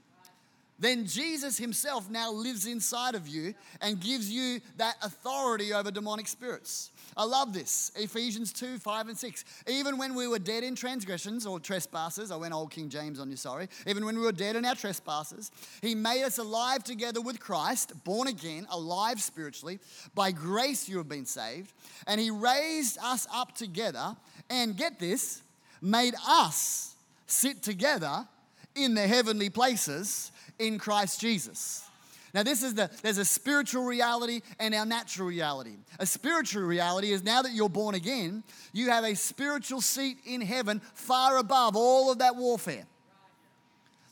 then 0.79 1.07
Jesus 1.07 1.57
himself 1.57 2.11
now 2.11 2.33
lives 2.33 2.67
inside 2.67 3.15
of 3.15 3.29
you 3.29 3.55
and 3.81 4.01
gives 4.01 4.31
you 4.31 4.61
that 4.77 4.97
authority 5.03 5.73
over 5.73 5.91
demonic 5.91 6.27
spirits. 6.27 6.91
I 7.17 7.25
love 7.25 7.53
this. 7.53 7.93
Ephesians 7.95 8.53
2 8.53 8.79
5 8.79 9.09
and 9.09 9.17
6. 9.17 9.45
Even 9.69 9.99
when 9.99 10.17
we 10.17 10.27
were 10.27 10.41
dead 10.41 10.65
in 10.65 10.75
transgressions 10.75 11.47
or 11.47 11.61
trespasses, 11.61 12.33
I 12.33 12.37
went 12.37 12.53
old 12.53 12.73
King 12.73 12.89
James 12.89 13.21
on 13.21 13.31
you, 13.31 13.37
sorry. 13.37 13.69
Even 13.87 14.05
when 14.05 14.19
we 14.19 14.25
were 14.25 14.33
dead 14.33 14.57
in 14.57 14.65
our 14.65 14.75
trespasses, 14.75 15.53
he 15.81 15.95
made 15.95 16.25
us 16.25 16.39
alive 16.39 16.83
together 16.83 17.21
with 17.21 17.39
Christ, 17.39 17.93
born 18.03 18.27
again, 18.27 18.67
alive 18.69 19.23
spiritually. 19.23 19.79
By 20.17 20.33
grace 20.33 20.89
you 20.89 20.99
have 20.99 21.09
been 21.09 21.27
saved. 21.27 21.73
And 22.09 22.21
he 22.21 22.31
raised 22.31 22.99
us 23.01 23.29
up 23.33 23.55
together 23.55 24.17
and 24.51 24.77
get 24.77 24.99
this, 24.99 25.43
made 25.81 26.15
us 26.27 26.97
sit 27.27 27.63
together 27.63 28.27
in 28.75 28.95
the 28.95 29.07
heavenly 29.07 29.51
places 29.51 30.33
in 30.59 30.79
Christ 30.79 31.21
Jesus. 31.21 31.85
Now, 32.33 32.43
this 32.43 32.65
is 32.65 32.75
the 32.75 32.91
there's 33.03 33.19
a 33.19 33.25
spiritual 33.25 33.85
reality 33.85 34.41
and 34.59 34.75
our 34.75 34.85
natural 34.85 35.29
reality. 35.29 35.77
A 36.01 36.07
spiritual 36.07 36.65
reality 36.65 37.13
is 37.13 37.23
now 37.23 37.43
that 37.43 37.53
you're 37.53 37.69
born 37.69 37.95
again, 37.95 38.43
you 38.73 38.91
have 38.91 39.05
a 39.05 39.15
spiritual 39.15 39.81
seat 39.81 40.19
in 40.27 40.41
heaven 40.41 40.81
far 40.95 41.39
above 41.39 41.77
all 41.77 42.11
of 42.11 42.19
that 42.19 42.35
warfare. 42.35 42.87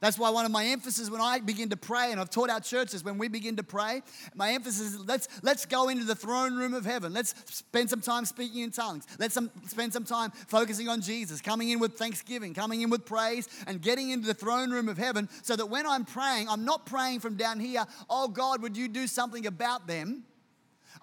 That's 0.02 0.18
why 0.18 0.30
one 0.30 0.44
of 0.44 0.50
my 0.50 0.64
emphasis 0.66 1.08
when 1.08 1.20
I 1.20 1.38
begin 1.38 1.68
to 1.68 1.76
pray, 1.76 2.10
and 2.10 2.20
I've 2.20 2.28
taught 2.28 2.50
our 2.50 2.58
churches 2.58 3.04
when 3.04 3.18
we 3.18 3.28
begin 3.28 3.54
to 3.58 3.62
pray, 3.62 4.02
my 4.34 4.52
emphasis 4.52 4.94
is 4.94 5.00
let's, 5.06 5.28
let's 5.42 5.64
go 5.64 5.90
into 5.90 6.02
the 6.02 6.16
throne 6.16 6.56
room 6.56 6.74
of 6.74 6.84
heaven. 6.84 7.12
Let's 7.12 7.36
spend 7.46 7.88
some 7.88 8.00
time 8.00 8.24
speaking 8.24 8.62
in 8.62 8.72
tongues. 8.72 9.06
Let's 9.20 9.32
some, 9.32 9.48
spend 9.68 9.92
some 9.92 10.02
time 10.02 10.32
focusing 10.48 10.88
on 10.88 11.02
Jesus, 11.02 11.40
coming 11.40 11.68
in 11.68 11.78
with 11.78 11.94
thanksgiving, 11.94 12.52
coming 12.52 12.80
in 12.80 12.90
with 12.90 13.06
praise, 13.06 13.48
and 13.68 13.80
getting 13.80 14.10
into 14.10 14.26
the 14.26 14.34
throne 14.34 14.72
room 14.72 14.88
of 14.88 14.98
heaven 14.98 15.28
so 15.42 15.54
that 15.54 15.66
when 15.66 15.86
I'm 15.86 16.04
praying, 16.04 16.48
I'm 16.48 16.64
not 16.64 16.84
praying 16.84 17.20
from 17.20 17.36
down 17.36 17.60
here, 17.60 17.84
oh 18.10 18.26
God, 18.26 18.60
would 18.60 18.76
you 18.76 18.88
do 18.88 19.06
something 19.06 19.46
about 19.46 19.86
them? 19.86 20.24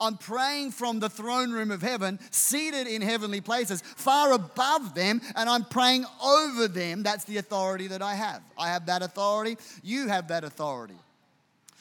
I'm 0.02 0.18
praying 0.18 0.72
from 0.72 1.00
the 1.00 1.10
throne 1.10 1.52
room 1.52 1.72
of 1.72 1.82
heaven, 1.82 2.20
seated 2.32 2.88
in 2.88 3.02
heavenly 3.02 3.42
places, 3.42 3.82
far 3.82 4.32
above 4.32 4.96
them, 4.96 5.22
and 5.36 5.50
I'm 5.50 5.66
praying 5.66 6.06
over 6.24 6.68
them. 6.68 7.04
That's 7.04 7.26
the 7.26 7.38
authority 7.38 7.88
that 7.88 8.02
I 8.02 8.16
have. 8.16 8.42
I 8.58 8.70
have 8.70 8.86
that 8.86 9.02
authority. 9.02 9.58
You 9.84 10.08
have 10.08 10.30
that 10.30 10.44
authority. 10.44 10.96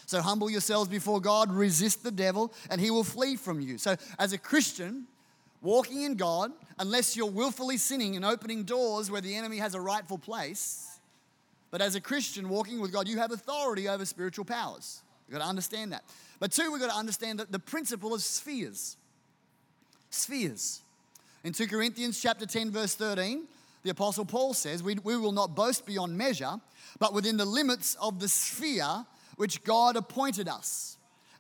So 0.06 0.22
humble 0.22 0.48
yourselves 0.48 0.88
before 0.88 1.20
God, 1.20 1.52
resist 1.52 2.02
the 2.02 2.10
devil, 2.10 2.52
and 2.70 2.80
he 2.80 2.90
will 2.90 3.04
flee 3.04 3.36
from 3.36 3.60
you. 3.60 3.76
So, 3.76 3.96
as 4.18 4.32
a 4.32 4.38
Christian, 4.38 5.06
walking 5.60 6.02
in 6.02 6.14
God, 6.14 6.50
unless 6.78 7.16
you're 7.16 7.26
willfully 7.26 7.76
sinning 7.76 8.16
and 8.16 8.24
opening 8.24 8.64
doors 8.64 9.10
where 9.10 9.20
the 9.20 9.34
enemy 9.34 9.58
has 9.58 9.74
a 9.74 9.80
rightful 9.80 10.16
place, 10.16 10.98
but 11.70 11.82
as 11.82 11.94
a 11.94 12.00
Christian 12.00 12.48
walking 12.48 12.80
with 12.80 12.92
God, 12.92 13.06
you 13.06 13.18
have 13.18 13.32
authority 13.32 13.88
over 13.88 14.06
spiritual 14.06 14.44
powers. 14.44 15.02
You've 15.26 15.38
got 15.38 15.44
to 15.44 15.48
understand 15.48 15.92
that. 15.92 16.04
But 16.40 16.52
two, 16.52 16.70
we've 16.70 16.80
got 16.80 16.90
to 16.90 16.96
understand 16.96 17.40
that 17.40 17.50
the 17.50 17.58
principle 17.58 18.14
of 18.14 18.22
spheres. 18.22 18.96
Spheres. 20.10 20.82
In 21.44 21.52
2 21.52 21.66
Corinthians 21.66 22.20
chapter 22.20 22.46
10, 22.46 22.70
verse 22.70 22.94
13, 22.94 23.46
the 23.82 23.90
Apostle 23.90 24.24
Paul 24.24 24.54
says, 24.54 24.82
we, 24.82 24.96
we 25.02 25.16
will 25.16 25.32
not 25.32 25.54
boast 25.54 25.86
beyond 25.86 26.16
measure, 26.16 26.60
but 26.98 27.14
within 27.14 27.36
the 27.36 27.44
limits 27.44 27.96
of 28.00 28.20
the 28.20 28.28
sphere 28.28 29.06
which 29.36 29.62
God 29.64 29.96
appointed 29.96 30.48
us. 30.48 30.96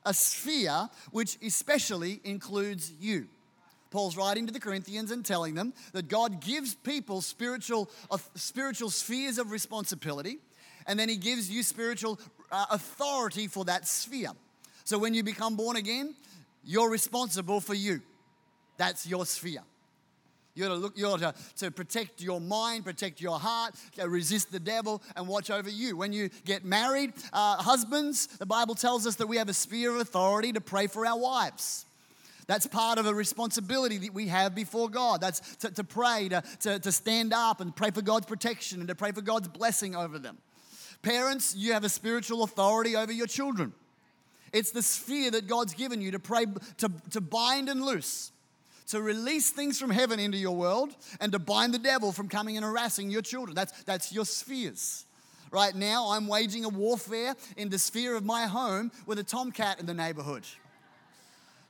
A 0.06 0.14
sphere 0.14 0.88
which 1.10 1.36
especially 1.42 2.20
includes 2.24 2.92
you. 3.00 3.26
Paul's 3.90 4.16
writing 4.16 4.46
to 4.46 4.52
the 4.52 4.60
Corinthians 4.60 5.10
and 5.10 5.24
telling 5.24 5.54
them 5.54 5.72
that 5.92 6.08
God 6.08 6.40
gives 6.40 6.74
people 6.74 7.20
spiritual, 7.20 7.90
uh, 8.10 8.18
spiritual 8.34 8.90
spheres 8.90 9.38
of 9.38 9.50
responsibility, 9.50 10.38
and 10.86 10.98
then 10.98 11.08
he 11.08 11.16
gives 11.16 11.50
you 11.50 11.62
spiritual 11.62 12.20
uh, 12.52 12.66
authority 12.70 13.46
for 13.48 13.64
that 13.64 13.86
sphere. 13.86 14.32
So 14.88 14.96
when 14.96 15.12
you 15.12 15.22
become 15.22 15.54
born 15.54 15.76
again, 15.76 16.14
you're 16.64 16.88
responsible 16.88 17.60
for 17.60 17.74
you. 17.74 18.00
That's 18.78 19.06
your 19.06 19.26
sphere. 19.26 19.60
You're 20.54 20.70
to 20.70 20.74
look, 20.76 20.94
you're 20.96 21.18
to, 21.18 21.34
to 21.58 21.70
protect 21.70 22.22
your 22.22 22.40
mind, 22.40 22.86
protect 22.86 23.20
your 23.20 23.38
heart, 23.38 23.74
resist 24.02 24.50
the 24.50 24.58
devil, 24.58 25.02
and 25.14 25.28
watch 25.28 25.50
over 25.50 25.68
you. 25.68 25.94
When 25.94 26.14
you 26.14 26.30
get 26.46 26.64
married, 26.64 27.12
uh, 27.34 27.56
husbands, 27.56 28.28
the 28.38 28.46
Bible 28.46 28.74
tells 28.74 29.06
us 29.06 29.16
that 29.16 29.26
we 29.26 29.36
have 29.36 29.50
a 29.50 29.52
sphere 29.52 29.90
of 29.90 30.00
authority 30.00 30.54
to 30.54 30.60
pray 30.62 30.86
for 30.86 31.04
our 31.04 31.18
wives. 31.18 31.84
That's 32.46 32.66
part 32.66 32.96
of 32.96 33.04
a 33.04 33.12
responsibility 33.12 33.98
that 33.98 34.14
we 34.14 34.28
have 34.28 34.54
before 34.54 34.88
God. 34.88 35.20
That's 35.20 35.40
to, 35.56 35.70
to 35.70 35.84
pray, 35.84 36.30
to, 36.30 36.42
to, 36.60 36.78
to 36.78 36.92
stand 36.92 37.34
up 37.34 37.60
and 37.60 37.76
pray 37.76 37.90
for 37.90 38.00
God's 38.00 38.24
protection 38.24 38.78
and 38.80 38.88
to 38.88 38.94
pray 38.94 39.12
for 39.12 39.20
God's 39.20 39.48
blessing 39.48 39.94
over 39.94 40.18
them. 40.18 40.38
Parents, 41.02 41.54
you 41.54 41.74
have 41.74 41.84
a 41.84 41.90
spiritual 41.90 42.42
authority 42.42 42.96
over 42.96 43.12
your 43.12 43.26
children. 43.26 43.74
It's 44.52 44.70
the 44.70 44.82
sphere 44.82 45.30
that 45.30 45.46
God's 45.46 45.74
given 45.74 46.00
you 46.00 46.12
to 46.12 46.18
pray, 46.18 46.46
to, 46.78 46.90
to 47.10 47.20
bind 47.20 47.68
and 47.68 47.82
loose, 47.82 48.32
to 48.88 49.02
release 49.02 49.50
things 49.50 49.78
from 49.78 49.90
heaven 49.90 50.18
into 50.18 50.38
your 50.38 50.56
world, 50.56 50.94
and 51.20 51.32
to 51.32 51.38
bind 51.38 51.74
the 51.74 51.78
devil 51.78 52.12
from 52.12 52.28
coming 52.28 52.56
and 52.56 52.64
harassing 52.64 53.10
your 53.10 53.22
children. 53.22 53.54
That's, 53.54 53.72
that's 53.82 54.12
your 54.12 54.24
spheres. 54.24 55.04
Right 55.50 55.74
now, 55.74 56.10
I'm 56.10 56.26
waging 56.26 56.64
a 56.64 56.68
warfare 56.68 57.34
in 57.56 57.70
the 57.70 57.78
sphere 57.78 58.16
of 58.16 58.24
my 58.24 58.46
home 58.46 58.92
with 59.06 59.18
a 59.18 59.24
tomcat 59.24 59.80
in 59.80 59.86
the 59.86 59.94
neighborhood. 59.94 60.44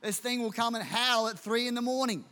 This 0.01 0.17
thing 0.17 0.41
will 0.41 0.51
come 0.51 0.75
and 0.75 0.83
howl 0.83 1.27
at 1.27 1.39
three 1.39 1.67
in 1.67 1.75
the 1.75 1.81
morning. 1.81 2.25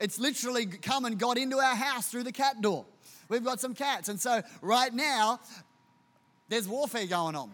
It's 0.00 0.18
literally 0.18 0.66
come 0.66 1.04
and 1.04 1.18
got 1.18 1.38
into 1.38 1.58
our 1.58 1.74
house 1.74 2.08
through 2.08 2.22
the 2.22 2.32
cat 2.32 2.60
door. 2.60 2.84
We've 3.28 3.44
got 3.44 3.60
some 3.60 3.74
cats. 3.74 4.08
And 4.08 4.20
so, 4.20 4.42
right 4.62 4.92
now, 4.92 5.40
there's 6.48 6.68
warfare 6.68 7.06
going 7.06 7.36
on. 7.36 7.50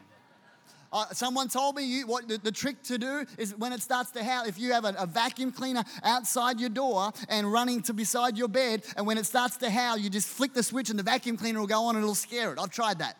Uh, 0.94 1.06
someone 1.10 1.48
told 1.48 1.74
me 1.74 1.82
you, 1.82 2.06
what 2.06 2.28
the, 2.28 2.38
the, 2.38 2.52
trick 2.52 2.80
to 2.84 2.96
do 2.96 3.26
is 3.36 3.52
when 3.58 3.72
it 3.72 3.82
starts 3.82 4.12
to 4.12 4.22
howl, 4.22 4.44
if 4.46 4.56
you 4.60 4.72
have 4.72 4.84
a, 4.84 4.94
a, 4.96 5.06
vacuum 5.06 5.50
cleaner 5.50 5.82
outside 6.04 6.60
your 6.60 6.68
door 6.68 7.10
and 7.28 7.50
running 7.50 7.82
to 7.82 7.92
beside 7.92 8.38
your 8.38 8.46
bed, 8.46 8.80
and 8.96 9.04
when 9.04 9.18
it 9.18 9.26
starts 9.26 9.56
to 9.56 9.68
howl, 9.68 9.98
you 9.98 10.08
just 10.08 10.28
flick 10.28 10.54
the 10.54 10.62
switch 10.62 10.90
and 10.90 10.98
the 10.98 11.02
vacuum 11.02 11.36
cleaner 11.36 11.58
will 11.58 11.66
go 11.66 11.82
on 11.86 11.96
and 11.96 12.04
it'll 12.04 12.14
scare 12.14 12.52
it. 12.52 12.60
I've 12.60 12.70
tried 12.70 13.00
that. 13.00 13.16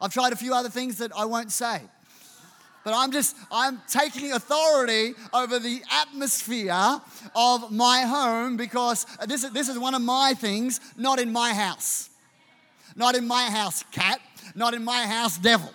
I've 0.00 0.14
tried 0.14 0.32
a 0.32 0.36
few 0.36 0.54
other 0.54 0.70
things 0.70 0.96
that 0.96 1.12
I 1.14 1.26
won't 1.26 1.52
say. 1.52 1.82
But 2.86 2.94
I'm 2.94 3.12
just, 3.12 3.36
I'm 3.52 3.82
taking 3.86 4.32
authority 4.32 5.12
over 5.34 5.58
the 5.58 5.82
atmosphere 5.92 7.00
of 7.36 7.70
my 7.70 8.00
home 8.00 8.56
because 8.56 9.04
this 9.26 9.44
is, 9.44 9.50
this 9.50 9.68
is 9.68 9.78
one 9.78 9.94
of 9.94 10.00
my 10.00 10.32
things, 10.32 10.80
not 10.96 11.18
in 11.18 11.30
my 11.30 11.52
house. 11.52 12.08
Not 12.96 13.14
in 13.14 13.28
my 13.28 13.50
house, 13.50 13.84
cat. 13.92 14.20
Not 14.54 14.72
in 14.72 14.84
my 14.84 15.06
house, 15.06 15.36
devil 15.36 15.70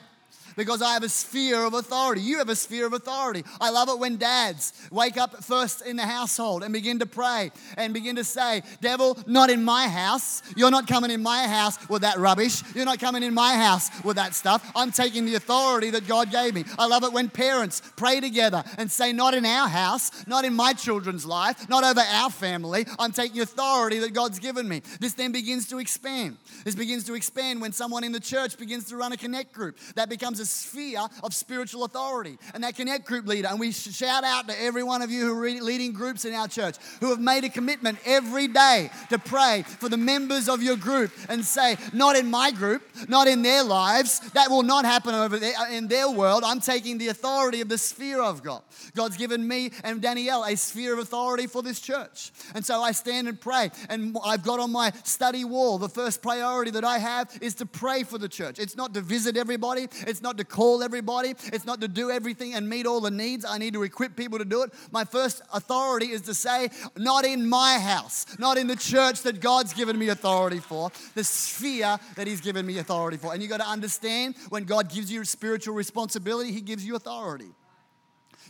because 0.59 0.81
I 0.81 0.91
have 0.91 1.03
a 1.03 1.09
sphere 1.09 1.63
of 1.63 1.73
authority. 1.73 2.19
You 2.19 2.39
have 2.39 2.49
a 2.49 2.55
sphere 2.55 2.85
of 2.85 2.91
authority. 2.91 3.45
I 3.61 3.69
love 3.69 3.87
it 3.87 3.97
when 3.97 4.17
dads 4.17 4.73
wake 4.91 5.15
up 5.15 5.41
first 5.41 5.81
in 5.81 5.95
the 5.95 6.05
household 6.05 6.63
and 6.63 6.73
begin 6.73 6.99
to 6.99 7.05
pray 7.05 7.51
and 7.77 7.93
begin 7.93 8.17
to 8.17 8.25
say, 8.25 8.63
Devil, 8.81 9.17
not 9.25 9.49
in 9.49 9.63
my 9.63 9.87
house. 9.87 10.41
You're 10.57 10.69
not 10.69 10.85
coming 10.85 11.11
in 11.11 11.23
my 11.23 11.47
house 11.47 11.77
with 11.89 12.01
that 12.01 12.17
rubbish. 12.17 12.61
You're 12.75 12.83
not 12.83 12.99
coming 12.99 13.23
in 13.23 13.33
my 13.33 13.55
house 13.55 13.89
with 14.03 14.17
that 14.17 14.35
stuff. 14.35 14.69
I'm 14.75 14.91
taking 14.91 15.25
the 15.25 15.35
authority 15.35 15.91
that 15.91 16.09
God 16.09 16.29
gave 16.29 16.53
me. 16.53 16.65
I 16.77 16.87
love 16.87 17.05
it 17.05 17.13
when 17.13 17.29
parents 17.29 17.81
pray 17.95 18.19
together 18.19 18.61
and 18.77 18.91
say, 18.91 19.13
Not 19.13 19.35
in 19.35 19.45
our 19.45 19.69
house, 19.69 20.27
not 20.27 20.43
in 20.43 20.53
my 20.53 20.73
children's 20.73 21.25
life, 21.25 21.69
not 21.69 21.85
over 21.85 22.01
our 22.01 22.29
family. 22.29 22.85
I'm 22.99 23.13
taking 23.13 23.39
authority 23.39 23.99
that 23.99 24.13
God's 24.13 24.39
given 24.39 24.67
me. 24.67 24.81
This 24.99 25.13
then 25.13 25.31
begins 25.31 25.69
to 25.69 25.79
expand. 25.79 26.35
This 26.65 26.75
begins 26.75 27.05
to 27.05 27.13
expand 27.13 27.61
when 27.61 27.71
someone 27.71 28.03
in 28.03 28.11
the 28.11 28.19
church 28.19 28.57
begins 28.57 28.89
to 28.89 28.97
run 28.97 29.13
a 29.13 29.17
connect 29.17 29.53
group. 29.53 29.77
That 29.95 30.09
becomes 30.09 30.41
a 30.41 30.48
sphere 30.49 31.07
of 31.23 31.33
spiritual 31.33 31.83
authority. 31.83 32.37
And 32.53 32.63
that 32.63 32.75
connect 32.75 33.05
group 33.05 33.27
leader, 33.27 33.47
and 33.47 33.59
we 33.59 33.71
shout 33.71 34.23
out 34.23 34.47
to 34.47 34.61
every 34.61 34.83
one 34.83 35.01
of 35.01 35.11
you 35.11 35.27
who 35.27 35.39
are 35.41 35.61
leading 35.61 35.93
groups 35.93 36.25
in 36.25 36.33
our 36.33 36.47
church 36.47 36.75
who 36.99 37.09
have 37.09 37.19
made 37.19 37.43
a 37.43 37.49
commitment 37.49 37.99
every 38.05 38.47
day 38.47 38.89
to 39.09 39.19
pray 39.19 39.63
for 39.63 39.89
the 39.89 39.97
members 39.97 40.49
of 40.49 40.61
your 40.61 40.75
group 40.75 41.11
and 41.29 41.43
say, 41.45 41.77
Not 41.93 42.15
in 42.15 42.29
my 42.29 42.51
group, 42.51 42.83
not 43.07 43.27
in 43.27 43.41
their 43.41 43.63
lives. 43.63 44.19
That 44.31 44.49
will 44.49 44.63
not 44.63 44.85
happen 44.85 45.15
over 45.15 45.37
there 45.37 45.53
uh, 45.57 45.69
in 45.71 45.87
their 45.87 46.09
world. 46.09 46.43
I'm 46.45 46.59
taking 46.59 46.97
the 46.97 47.07
authority 47.09 47.61
of 47.61 47.69
the 47.69 47.77
sphere 47.77 48.21
of 48.21 48.43
God. 48.43 48.61
God's 48.95 49.17
given 49.17 49.47
me 49.47 49.71
and 49.83 50.01
Danielle 50.01 50.43
a 50.43 50.55
sphere 50.55 50.93
of 50.93 50.99
authority 50.99 51.47
for 51.47 51.61
this 51.61 51.79
church. 51.79 52.31
And 52.55 52.65
so 52.65 52.81
I 52.81 52.91
stand 52.91 53.27
and 53.27 53.39
pray. 53.39 53.71
And 53.89 54.17
I've 54.23 54.43
got 54.43 54.59
on 54.59 54.71
my 54.71 54.91
study 55.03 55.45
wall 55.45 55.77
the 55.77 55.89
first 55.89 56.21
priority 56.21 56.71
that 56.71 56.85
I 56.85 56.99
have 56.99 57.37
is 57.41 57.55
to 57.55 57.65
pray 57.65 58.03
for 58.03 58.17
the 58.17 58.29
church. 58.29 58.59
It's 58.59 58.75
not 58.75 58.93
to 58.93 59.01
visit 59.01 59.37
everybody, 59.37 59.87
it's 60.07 60.21
not 60.21 60.28
to 60.37 60.43
call 60.43 60.83
everybody, 60.83 61.35
it's 61.51 61.65
not 61.65 61.81
to 61.81 61.87
do 61.87 62.11
everything 62.11 62.53
and 62.53 62.69
meet 62.69 62.85
all 62.85 63.01
the 63.01 63.11
needs. 63.11 63.45
I 63.45 63.57
need 63.57 63.73
to 63.73 63.83
equip 63.83 64.15
people 64.15 64.39
to 64.39 64.45
do 64.45 64.63
it. 64.63 64.71
My 64.91 65.03
first 65.03 65.41
authority 65.53 66.11
is 66.11 66.21
to 66.21 66.33
say, 66.33 66.69
not 66.97 67.25
in 67.25 67.47
my 67.47 67.79
house, 67.79 68.25
not 68.37 68.57
in 68.57 68.67
the 68.67 68.75
church 68.75 69.21
that 69.23 69.41
God's 69.41 69.73
given 69.73 69.97
me 69.97 70.09
authority 70.09 70.59
for, 70.59 70.91
the 71.15 71.23
sphere 71.23 71.97
that 72.15 72.27
He's 72.27 72.41
given 72.41 72.65
me 72.65 72.77
authority 72.77 73.17
for. 73.17 73.33
And 73.33 73.41
you 73.41 73.49
got 73.49 73.61
to 73.61 73.67
understand 73.67 74.35
when 74.49 74.63
God 74.63 74.89
gives 74.89 75.11
you 75.11 75.23
spiritual 75.25 75.75
responsibility, 75.75 76.51
He 76.51 76.61
gives 76.61 76.85
you 76.85 76.95
authority. 76.95 77.51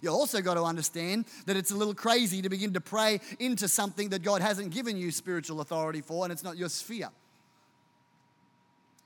You 0.01 0.09
also 0.09 0.41
got 0.41 0.53
to 0.53 0.63
understand 0.63 1.25
that 1.45 1.57
it's 1.57 1.71
a 1.71 1.75
little 1.75 1.93
crazy 1.93 2.41
to 2.41 2.49
begin 2.49 2.73
to 2.73 2.81
pray 2.81 3.19
into 3.39 3.67
something 3.67 4.09
that 4.09 4.23
God 4.23 4.41
hasn't 4.41 4.71
given 4.71 4.97
you 4.97 5.11
spiritual 5.11 5.61
authority 5.61 6.01
for, 6.01 6.23
and 6.25 6.31
it's 6.31 6.43
not 6.43 6.57
your 6.57 6.69
sphere. 6.69 7.09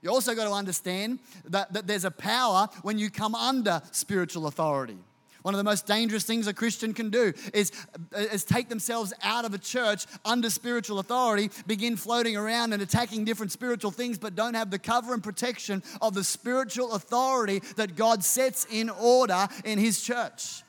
You 0.04 0.10
also 0.10 0.36
got 0.36 0.44
to 0.46 0.52
understand 0.52 1.20
that, 1.46 1.72
that 1.74 1.88
there's 1.88 2.04
a 2.04 2.12
power 2.12 2.68
when 2.82 3.00
you 3.00 3.10
come 3.10 3.34
under 3.34 3.82
spiritual 3.92 4.48
authority. 4.48 4.98
One 5.44 5.54
of 5.54 5.58
the 5.58 5.64
most 5.64 5.86
dangerous 5.86 6.24
things 6.24 6.48
a 6.48 6.54
Christian 6.54 6.94
can 6.94 7.10
do 7.10 7.34
is, 7.54 7.72
is 8.14 8.44
take 8.44 8.70
themselves 8.70 9.14
out 9.24 9.44
of 9.46 9.54
a 9.54 9.58
church 9.58 10.06
under 10.24 10.50
spiritual 10.50 11.00
authority, 11.00 11.52
begin 11.68 11.98
floating 11.98 12.38
around 12.38 12.74
and 12.74 12.82
attacking 12.82 13.26
different 13.26 13.52
spiritual 13.52 13.92
things, 13.92 14.18
but 14.18 14.36
don't 14.36 14.54
have 14.54 14.72
the 14.72 14.80
cover 14.80 15.14
and 15.14 15.24
protection 15.24 15.84
of 16.02 16.14
the 16.14 16.24
spiritual 16.24 16.94
authority 16.94 17.60
that 17.76 17.96
God 17.96 18.24
sets 18.24 18.66
in 18.72 18.90
order 18.90 19.48
in 19.66 19.80
His 19.80 20.02
church. 20.02 20.63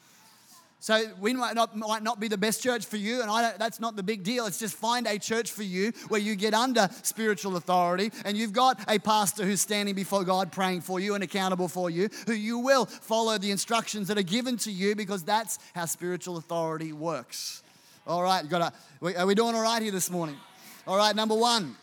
So 0.84 1.02
we 1.18 1.32
might 1.32 1.54
not, 1.54 1.74
might 1.74 2.02
not 2.02 2.20
be 2.20 2.28
the 2.28 2.36
best 2.36 2.62
church 2.62 2.84
for 2.84 2.98
you, 2.98 3.22
and 3.22 3.30
I 3.30 3.54
that's 3.56 3.80
not 3.80 3.96
the 3.96 4.02
big 4.02 4.22
deal. 4.22 4.44
It's 4.44 4.58
just 4.58 4.76
find 4.76 5.06
a 5.06 5.18
church 5.18 5.50
for 5.50 5.62
you 5.62 5.92
where 6.08 6.20
you 6.20 6.36
get 6.36 6.52
under 6.52 6.90
spiritual 7.00 7.56
authority 7.56 8.12
and 8.26 8.36
you've 8.36 8.52
got 8.52 8.78
a 8.86 8.98
pastor 8.98 9.46
who's 9.46 9.62
standing 9.62 9.94
before 9.94 10.24
God 10.24 10.52
praying 10.52 10.82
for 10.82 11.00
you 11.00 11.14
and 11.14 11.24
accountable 11.24 11.68
for 11.68 11.88
you, 11.88 12.10
who 12.26 12.34
you 12.34 12.58
will 12.58 12.84
follow 12.84 13.38
the 13.38 13.50
instructions 13.50 14.08
that 14.08 14.18
are 14.18 14.22
given 14.22 14.58
to 14.58 14.70
you 14.70 14.94
because 14.94 15.22
that's 15.22 15.58
how 15.74 15.86
spiritual 15.86 16.36
authority 16.36 16.92
works. 16.92 17.62
All 18.06 18.22
right, 18.22 18.46
got 18.46 18.74
are 19.00 19.26
we 19.26 19.34
doing 19.34 19.54
all 19.54 19.62
right 19.62 19.80
here 19.80 19.90
this 19.90 20.10
morning? 20.10 20.36
All 20.86 20.98
right, 20.98 21.16
number 21.16 21.34
one, 21.34 21.76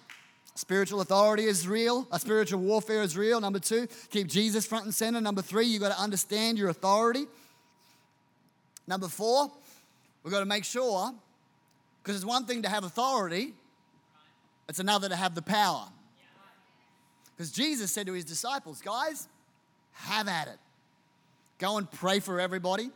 Spiritual 0.53 1.01
authority 1.01 1.45
is 1.45 1.67
real. 1.67 2.07
A 2.11 2.19
spiritual 2.19 2.59
warfare 2.59 3.01
is 3.01 3.17
real. 3.17 3.39
Number 3.39 3.57
two, 3.57 3.87
keep 4.09 4.27
Jesus 4.27 4.67
front 4.67 4.83
and 4.83 4.93
center. 4.93 5.21
Number 5.21 5.41
three, 5.41 5.65
you've 5.65 5.81
got 5.81 5.95
to 5.95 5.99
understand 5.99 6.59
your 6.59 6.69
authority. 6.69 7.25
Number 8.91 9.07
four, 9.07 9.49
we've 10.21 10.33
got 10.33 10.41
to 10.41 10.45
make 10.45 10.65
sure, 10.65 11.13
because 12.03 12.17
it's 12.17 12.25
one 12.25 12.45
thing 12.45 12.63
to 12.63 12.67
have 12.67 12.83
authority, 12.83 13.53
it's 14.67 14.79
another 14.79 15.07
to 15.07 15.15
have 15.15 15.33
the 15.33 15.41
power. 15.41 15.85
Because 17.33 17.53
Jesus 17.53 17.89
said 17.93 18.05
to 18.07 18.11
his 18.11 18.25
disciples, 18.25 18.81
guys, 18.81 19.29
have 19.93 20.27
at 20.27 20.49
it. 20.49 20.57
Go 21.57 21.77
and 21.77 21.89
pray 21.89 22.19
for 22.19 22.41
everybody, 22.41 22.89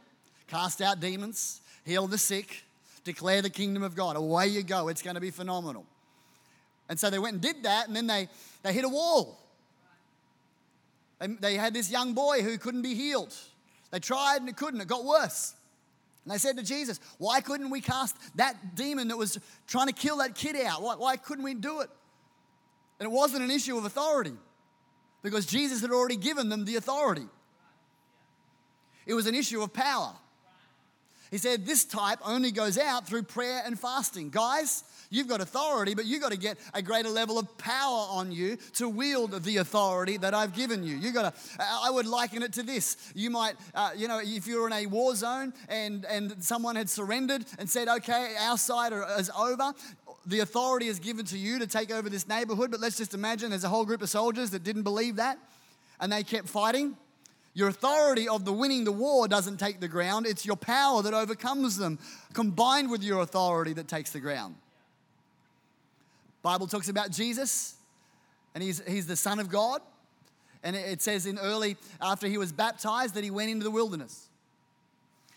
cast 0.48 0.82
out 0.82 1.00
demons, 1.00 1.62
heal 1.86 2.08
the 2.08 2.18
sick, 2.18 2.66
declare 3.06 3.42
the 3.42 3.50
kingdom 3.50 3.82
of 3.82 3.96
God. 3.96 4.18
Away 4.18 4.48
you 4.48 4.64
go. 4.64 4.90
It's 4.90 5.02
going 5.02 5.16
to 5.16 5.22
be 5.22 5.32
phenomenal. 5.32 5.86
And 6.90 7.00
so 7.00 7.10
they 7.10 7.20
went 7.20 7.36
and 7.36 7.42
did 7.42 7.64
that, 7.64 7.88
and 7.88 7.96
then 7.96 8.08
they, 8.08 8.28
they 8.64 8.74
hit 8.74 8.84
a 8.84 8.90
wall. 8.90 9.40
They, 11.20 11.28
they 11.28 11.56
had 11.56 11.74
this 11.74 11.90
young 11.90 12.14
boy 12.14 12.42
who 12.42 12.58
couldn't 12.58 12.82
be 12.82 12.96
healed. 12.96 13.34
They 13.92 14.00
tried 14.00 14.42
and 14.42 14.50
it 14.50 14.58
couldn't, 14.58 14.82
it 14.82 14.90
got 14.90 15.06
worse. 15.06 15.55
And 16.26 16.34
they 16.34 16.40
said 16.40 16.58
to 16.58 16.64
Jesus, 16.64 17.00
Why 17.20 17.40
couldn't 17.40 17.70
we 17.70 17.82
cast 17.82 18.18
that 18.36 18.76
demon 18.76 19.10
that 19.10 19.18
was 19.18 19.40
trying 19.68 19.88
to 19.88 19.94
kill 19.94 20.18
that 20.18 20.34
kid 20.34 20.56
out? 20.56 20.82
Why, 20.82 20.96
why 20.96 21.18
couldn't 21.18 21.44
we 21.44 21.54
do 21.54 21.82
it? 21.82 21.90
And 23.00 23.08
it 23.08 23.12
wasn't 23.12 23.44
an 23.44 23.52
issue 23.52 23.78
of 23.78 23.86
authority 23.86 24.34
because 25.22 25.46
Jesus 25.46 25.82
had 25.82 25.92
already 25.92 26.16
given 26.18 26.50
them 26.50 26.66
the 26.66 26.78
authority. 26.78 27.28
It 29.06 29.14
was 29.14 29.28
an 29.28 29.36
issue 29.36 29.62
of 29.62 29.72
power. 29.72 30.14
He 31.36 31.40
said, 31.40 31.66
This 31.66 31.84
type 31.84 32.20
only 32.24 32.50
goes 32.50 32.78
out 32.78 33.06
through 33.06 33.24
prayer 33.24 33.62
and 33.66 33.78
fasting. 33.78 34.30
Guys, 34.30 34.86
You've 35.10 35.28
got 35.28 35.42
authority, 35.42 35.94
but 35.94 36.06
you've 36.06 36.22
got 36.22 36.32
to 36.32 36.38
get 36.38 36.58
a 36.74 36.82
greater 36.82 37.10
level 37.10 37.38
of 37.38 37.58
power 37.58 38.08
on 38.10 38.32
you 38.32 38.58
to 38.74 38.90
wield 38.90 39.44
the 39.44 39.58
authority 39.58 40.18
that 40.18 40.34
I've 40.34 40.56
given 40.56 40.84
you. 40.84 40.96
You 40.96 41.12
got 41.12 41.36
to, 41.36 41.42
I 41.62 41.92
would 41.92 42.08
liken 42.08 42.42
it 42.42 42.54
to 42.54 42.64
this. 42.64 42.98
You 43.14 43.30
might, 43.30 43.54
uh, 43.76 43.92
you 43.96 44.08
know, 44.08 44.20
if 44.24 44.48
you're 44.48 44.66
in 44.66 44.74
a 44.74 44.88
war 44.88 45.14
zone 45.14 45.54
and, 45.70 46.06
and 46.06 46.44
someone 46.44 46.76
had 46.76 46.90
surrendered 46.90 47.46
and 47.60 47.70
said, 47.70 47.88
okay, 47.88 48.36
our 48.40 48.58
side 48.58 48.94
is 49.20 49.30
over, 49.38 49.74
the 50.26 50.40
authority 50.40 50.88
is 50.88 51.00
given 51.00 51.26
to 51.26 51.38
you 51.38 51.60
to 51.60 51.68
take 51.68 51.92
over 51.92 52.10
this 52.10 52.28
neighborhood, 52.28 52.72
but 52.72 52.80
let's 52.80 52.98
just 52.98 53.14
imagine 53.14 53.52
there's 53.52 53.64
a 53.64 53.70
whole 53.70 53.86
group 53.86 54.02
of 54.02 54.10
soldiers 54.10 54.50
that 54.52 54.64
didn't 54.64 54.84
believe 54.84 55.18
that 55.18 55.38
and 56.00 56.12
they 56.12 56.24
kept 56.24 56.50
fighting. 56.50 56.98
Your 57.56 57.70
authority 57.70 58.28
of 58.28 58.44
the 58.44 58.52
winning 58.52 58.84
the 58.84 58.92
war 58.92 59.30
doesn't 59.30 59.58
take 59.58 59.80
the 59.80 59.88
ground, 59.88 60.28
it's 60.28 60.46
your 60.46 60.58
power 60.58 61.02
that 61.02 61.14
overcomes 61.14 61.78
them, 61.78 61.98
combined 62.34 62.92
with 62.92 63.02
your 63.02 63.22
authority 63.22 63.72
that 63.74 63.88
takes 63.88 64.12
the 64.12 64.20
ground. 64.20 64.56
Bible 66.44 66.68
talks 66.68 66.90
about 66.90 67.12
Jesus, 67.12 67.76
and 68.54 68.62
he's, 68.62 68.84
he's 68.86 69.08
the 69.08 69.16
Son 69.16 69.40
of 69.40 69.50
God. 69.50 69.82
And 70.64 70.76
it 70.76 71.02
says 71.02 71.26
in 71.26 71.40
early, 71.40 71.78
after 72.02 72.28
he 72.28 72.38
was 72.38 72.52
baptized, 72.52 73.14
that 73.16 73.24
he 73.24 73.32
went 73.32 73.50
into 73.50 73.64
the 73.64 73.72
wilderness. 73.72 74.28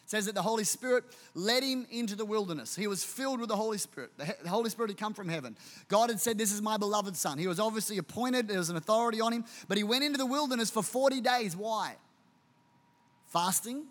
It 0.05 0.11
says 0.11 0.27
that 0.27 0.35
the 0.35 0.43
Holy 0.43 0.65
Spirit 0.65 1.05
led 1.35 1.63
him 1.63 1.87
into 1.91 2.17
the 2.17 2.25
wilderness. 2.25 2.75
He 2.75 2.87
was 2.87 3.05
filled 3.05 3.39
with 3.39 3.51
the 3.51 3.57
Holy 3.57 3.79
Spirit. 3.79 4.11
The 4.17 4.49
Holy 4.49 4.71
Spirit 4.71 4.91
had 4.91 4.99
come 4.99 5.15
from 5.15 5.29
heaven. 5.29 5.57
God 5.89 6.09
had 6.09 6.19
said, 6.19 6.37
This 6.39 6.51
is 6.51 6.63
my 6.63 6.79
beloved 6.79 7.15
Son. 7.15 7.39
He 7.39 7.47
was 7.47 7.61
obviously 7.61 7.99
appointed, 7.99 8.49
there 8.49 8.59
was 8.59 8.71
an 8.71 8.77
authority 8.77 9.21
on 9.21 9.33
him, 9.33 9.45
but 9.69 9.77
he 9.77 9.85
went 9.85 10.03
into 10.03 10.19
the 10.19 10.27
wilderness 10.27 10.71
for 10.71 10.83
40 10.83 11.21
days. 11.21 11.55
Why? 11.55 11.95
Fasting, 13.29 13.85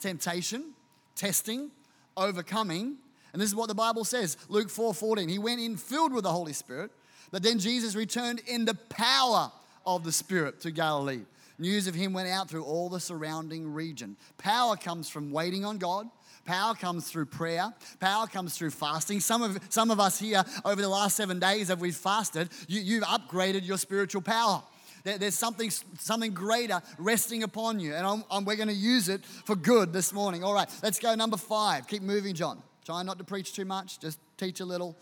temptation, 0.00 0.72
testing, 1.14 1.70
overcoming, 2.16 2.96
and 3.36 3.42
this 3.42 3.50
is 3.50 3.54
what 3.54 3.68
the 3.68 3.74
Bible 3.74 4.04
says 4.04 4.38
Luke 4.48 4.70
4 4.70 4.94
14. 4.94 5.28
He 5.28 5.38
went 5.38 5.60
in 5.60 5.76
filled 5.76 6.14
with 6.14 6.24
the 6.24 6.32
Holy 6.32 6.54
Spirit, 6.54 6.90
but 7.30 7.42
then 7.42 7.58
Jesus 7.58 7.94
returned 7.94 8.40
in 8.46 8.64
the 8.64 8.74
power 8.74 9.52
of 9.84 10.04
the 10.04 10.12
Spirit 10.12 10.58
to 10.62 10.70
Galilee. 10.70 11.20
News 11.58 11.86
of 11.86 11.94
him 11.94 12.14
went 12.14 12.28
out 12.28 12.48
through 12.48 12.64
all 12.64 12.88
the 12.88 12.98
surrounding 12.98 13.74
region. 13.74 14.16
Power 14.38 14.74
comes 14.74 15.10
from 15.10 15.30
waiting 15.30 15.66
on 15.66 15.76
God. 15.76 16.08
Power 16.46 16.74
comes 16.74 17.10
through 17.10 17.26
prayer. 17.26 17.74
Power 18.00 18.26
comes 18.26 18.56
through 18.56 18.70
fasting. 18.70 19.20
Some 19.20 19.42
of, 19.42 19.58
some 19.68 19.90
of 19.90 20.00
us 20.00 20.18
here 20.18 20.42
over 20.64 20.80
the 20.80 20.88
last 20.88 21.14
seven 21.16 21.38
days, 21.38 21.70
as 21.70 21.76
we've 21.76 21.94
fasted, 21.94 22.48
you, 22.68 22.80
you've 22.80 23.04
upgraded 23.04 23.66
your 23.66 23.76
spiritual 23.76 24.22
power 24.22 24.62
there's 25.06 25.36
something, 25.36 25.70
something 25.70 26.34
greater 26.34 26.82
resting 26.98 27.44
upon 27.44 27.78
you. 27.78 27.94
And 27.94 28.04
I'm, 28.04 28.24
I'm, 28.30 28.44
we're 28.44 28.56
going 28.56 28.68
to 28.68 28.74
use 28.74 29.08
it 29.08 29.24
for 29.24 29.54
good 29.54 29.92
this 29.92 30.12
morning. 30.12 30.42
All 30.42 30.52
right, 30.52 30.68
let's 30.82 30.98
go 30.98 31.14
number 31.14 31.36
five. 31.36 31.86
Keep 31.86 32.02
moving, 32.02 32.34
John. 32.34 32.62
Try 32.84 33.02
not 33.02 33.18
to 33.18 33.24
preach 33.24 33.52
too 33.52 33.64
much, 33.64 33.98
just 33.98 34.18
teach 34.36 34.60
a 34.60 34.64
little, 34.64 34.96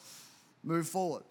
move 0.63 0.89
forward. 0.89 1.23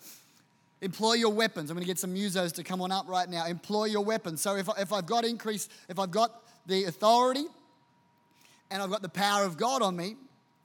Employ 0.81 1.13
your 1.13 1.31
weapons. 1.31 1.69
I'm 1.69 1.75
going 1.75 1.83
to 1.83 1.87
get 1.87 1.97
some 1.97 2.13
musos 2.13 2.51
to 2.53 2.63
come 2.63 2.81
on 2.81 2.91
up 2.91 3.07
right 3.07 3.29
now. 3.29 3.45
Employ 3.45 3.85
your 3.85 4.03
weapons. 4.03 4.41
So 4.41 4.55
if, 4.55 4.67
if 4.77 4.91
I've 4.91 5.05
got 5.05 5.23
increase, 5.23 5.69
if 5.87 5.97
I've 5.97 6.11
got 6.11 6.43
the 6.65 6.83
authority 6.83 7.45
and 8.69 8.81
I've 8.83 8.89
got 8.89 9.01
the 9.01 9.09
power 9.09 9.45
of 9.45 9.57
God 9.57 9.81
on 9.81 9.95
me, 9.95 10.15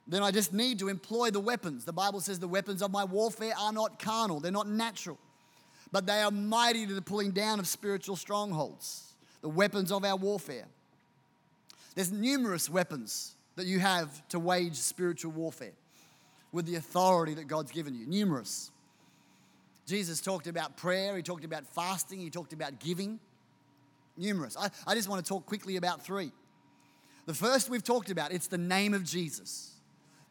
then 0.07 0.23
I 0.23 0.31
just 0.31 0.51
need 0.51 0.79
to 0.79 0.89
employ 0.89 1.29
the 1.31 1.39
weapons. 1.39 1.85
The 1.85 1.93
Bible 1.93 2.19
says 2.19 2.39
the 2.39 2.47
weapons 2.47 2.81
of 2.81 2.91
my 2.91 3.03
warfare 3.03 3.53
are 3.57 3.71
not 3.71 3.99
carnal, 3.99 4.39
they're 4.39 4.51
not 4.51 4.67
natural, 4.67 5.19
but 5.91 6.05
they 6.05 6.21
are 6.21 6.31
mighty 6.31 6.85
to 6.85 6.93
the 6.93 7.01
pulling 7.01 7.31
down 7.31 7.59
of 7.59 7.67
spiritual 7.67 8.15
strongholds. 8.15 9.13
The 9.41 9.49
weapons 9.49 9.91
of 9.91 10.03
our 10.03 10.15
warfare. 10.15 10.65
There's 11.95 12.11
numerous 12.11 12.69
weapons 12.69 13.35
that 13.55 13.65
you 13.65 13.79
have 13.79 14.27
to 14.29 14.39
wage 14.39 14.75
spiritual 14.75 15.31
warfare 15.31 15.73
with 16.51 16.65
the 16.65 16.75
authority 16.75 17.33
that 17.35 17.47
God's 17.47 17.71
given 17.71 17.95
you. 17.95 18.05
Numerous. 18.05 18.71
Jesus 19.85 20.21
talked 20.21 20.47
about 20.47 20.77
prayer, 20.77 21.15
he 21.17 21.23
talked 21.23 21.43
about 21.43 21.65
fasting, 21.65 22.19
he 22.19 22.29
talked 22.29 22.53
about 22.53 22.79
giving. 22.79 23.19
Numerous. 24.17 24.55
I, 24.57 24.69
I 24.85 24.95
just 24.95 25.07
want 25.09 25.23
to 25.23 25.27
talk 25.27 25.45
quickly 25.45 25.77
about 25.77 26.03
three. 26.03 26.31
The 27.25 27.33
first 27.33 27.69
we've 27.69 27.83
talked 27.83 28.09
about, 28.09 28.31
it's 28.31 28.47
the 28.47 28.57
name 28.57 28.93
of 28.93 29.03
Jesus. 29.03 29.71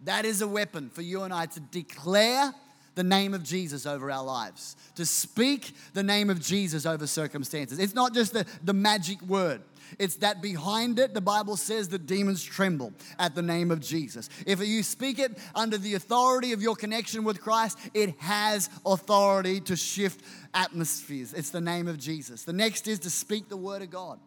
That 0.04 0.24
is 0.24 0.42
a 0.42 0.48
weapon 0.48 0.90
for 0.90 1.02
you 1.02 1.22
and 1.22 1.32
I 1.32 1.46
to 1.46 1.60
declare 1.60 2.52
the 2.98 3.04
name 3.04 3.32
of 3.32 3.44
Jesus 3.44 3.86
over 3.86 4.10
our 4.10 4.24
lives, 4.24 4.74
to 4.96 5.06
speak 5.06 5.72
the 5.94 6.02
name 6.02 6.30
of 6.30 6.40
Jesus 6.40 6.84
over 6.84 7.06
circumstances. 7.06 7.78
It's 7.78 7.94
not 7.94 8.12
just 8.12 8.32
the, 8.32 8.44
the 8.64 8.72
magic 8.72 9.22
word. 9.22 9.62
It's 10.00 10.16
that 10.16 10.42
behind 10.42 10.98
it, 10.98 11.14
the 11.14 11.20
Bible 11.20 11.56
says 11.56 11.88
that 11.90 12.06
demons 12.06 12.42
tremble 12.42 12.92
at 13.16 13.36
the 13.36 13.40
name 13.40 13.70
of 13.70 13.78
Jesus. 13.80 14.28
If 14.46 14.60
you 14.66 14.82
speak 14.82 15.20
it 15.20 15.38
under 15.54 15.78
the 15.78 15.94
authority 15.94 16.52
of 16.52 16.60
your 16.60 16.74
connection 16.74 17.22
with 17.22 17.40
Christ, 17.40 17.78
it 17.94 18.18
has 18.18 18.68
authority 18.84 19.60
to 19.60 19.76
shift 19.76 20.20
atmospheres. 20.52 21.32
It's 21.32 21.50
the 21.50 21.60
name 21.60 21.86
of 21.86 21.98
Jesus. 21.98 22.42
The 22.42 22.52
next 22.52 22.88
is 22.88 22.98
to 23.00 23.10
speak 23.10 23.48
the 23.48 23.56
word 23.56 23.80
of 23.80 23.90
God. 23.90 24.18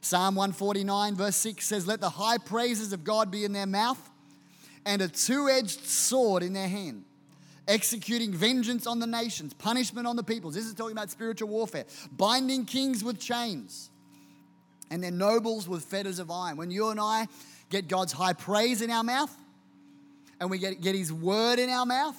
Psalm 0.00 0.36
149, 0.36 1.16
verse 1.16 1.36
6 1.36 1.66
says, 1.66 1.86
Let 1.86 2.00
the 2.00 2.08
high 2.08 2.38
praises 2.38 2.94
of 2.94 3.04
God 3.04 3.30
be 3.30 3.44
in 3.44 3.52
their 3.52 3.66
mouth 3.66 4.00
and 4.86 5.02
a 5.02 5.08
two 5.08 5.50
edged 5.50 5.84
sword 5.84 6.42
in 6.42 6.54
their 6.54 6.66
hand 6.66 7.04
executing 7.68 8.32
vengeance 8.32 8.86
on 8.86 8.98
the 8.98 9.06
nations, 9.06 9.54
punishment 9.54 10.06
on 10.06 10.16
the 10.16 10.22
peoples. 10.22 10.54
This 10.54 10.66
is 10.66 10.74
talking 10.74 10.92
about 10.92 11.10
spiritual 11.10 11.48
warfare, 11.48 11.84
binding 12.16 12.64
kings 12.64 13.04
with 13.04 13.20
chains, 13.20 13.90
and 14.90 15.02
their 15.02 15.10
nobles 15.10 15.68
with 15.68 15.84
fetters 15.84 16.18
of 16.18 16.30
iron. 16.30 16.56
When 16.56 16.70
you 16.70 16.88
and 16.88 17.00
I 17.00 17.28
get 17.70 17.88
God's 17.88 18.12
high 18.12 18.32
praise 18.32 18.82
in 18.82 18.90
our 18.90 19.04
mouth 19.04 19.34
and 20.40 20.50
we 20.50 20.58
get, 20.58 20.80
get 20.80 20.94
His 20.94 21.12
word 21.12 21.58
in 21.58 21.70
our 21.70 21.86
mouth, 21.86 22.16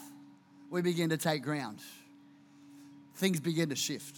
we 0.70 0.82
begin 0.82 1.10
to 1.10 1.18
take 1.18 1.44
ground. 1.44 1.80
Things 3.16 3.40
begin 3.40 3.70
to 3.70 3.76
shift. 3.76 4.18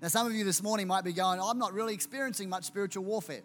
Now, 0.00 0.08
some 0.08 0.26
of 0.26 0.32
you 0.32 0.44
this 0.44 0.62
morning 0.62 0.86
might 0.86 1.04
be 1.04 1.12
going, 1.12 1.40
I'm 1.40 1.58
not 1.58 1.74
really 1.74 1.92
experiencing 1.92 2.48
much 2.48 2.64
spiritual 2.64 3.04
warfare. 3.04 3.42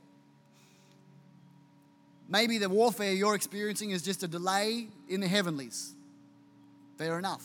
Maybe 2.29 2.57
the 2.57 2.69
warfare 2.69 3.11
you're 3.11 3.35
experiencing 3.35 3.91
is 3.91 4.01
just 4.01 4.23
a 4.23 4.27
delay 4.27 4.87
in 5.09 5.19
the 5.19 5.27
heavenlies. 5.27 5.93
Fair 6.97 7.19
enough. 7.19 7.43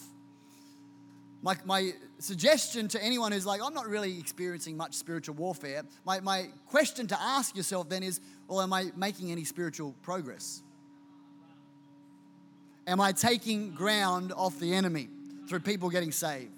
My, 1.42 1.56
my 1.64 1.92
suggestion 2.18 2.88
to 2.88 3.02
anyone 3.02 3.32
who's 3.32 3.46
like, 3.46 3.62
I'm 3.64 3.72
not 3.72 3.88
really 3.88 4.18
experiencing 4.18 4.76
much 4.76 4.94
spiritual 4.94 5.34
warfare, 5.36 5.82
my, 6.04 6.20
my 6.20 6.48
question 6.68 7.06
to 7.08 7.20
ask 7.20 7.56
yourself 7.56 7.88
then 7.88 8.02
is, 8.02 8.20
well, 8.46 8.60
am 8.60 8.72
I 8.72 8.90
making 8.94 9.32
any 9.32 9.44
spiritual 9.44 9.94
progress? 10.02 10.62
Am 12.86 13.00
I 13.00 13.12
taking 13.12 13.72
ground 13.72 14.32
off 14.32 14.58
the 14.58 14.74
enemy 14.74 15.08
through 15.48 15.60
people 15.60 15.88
getting 15.88 16.12
saved, 16.12 16.50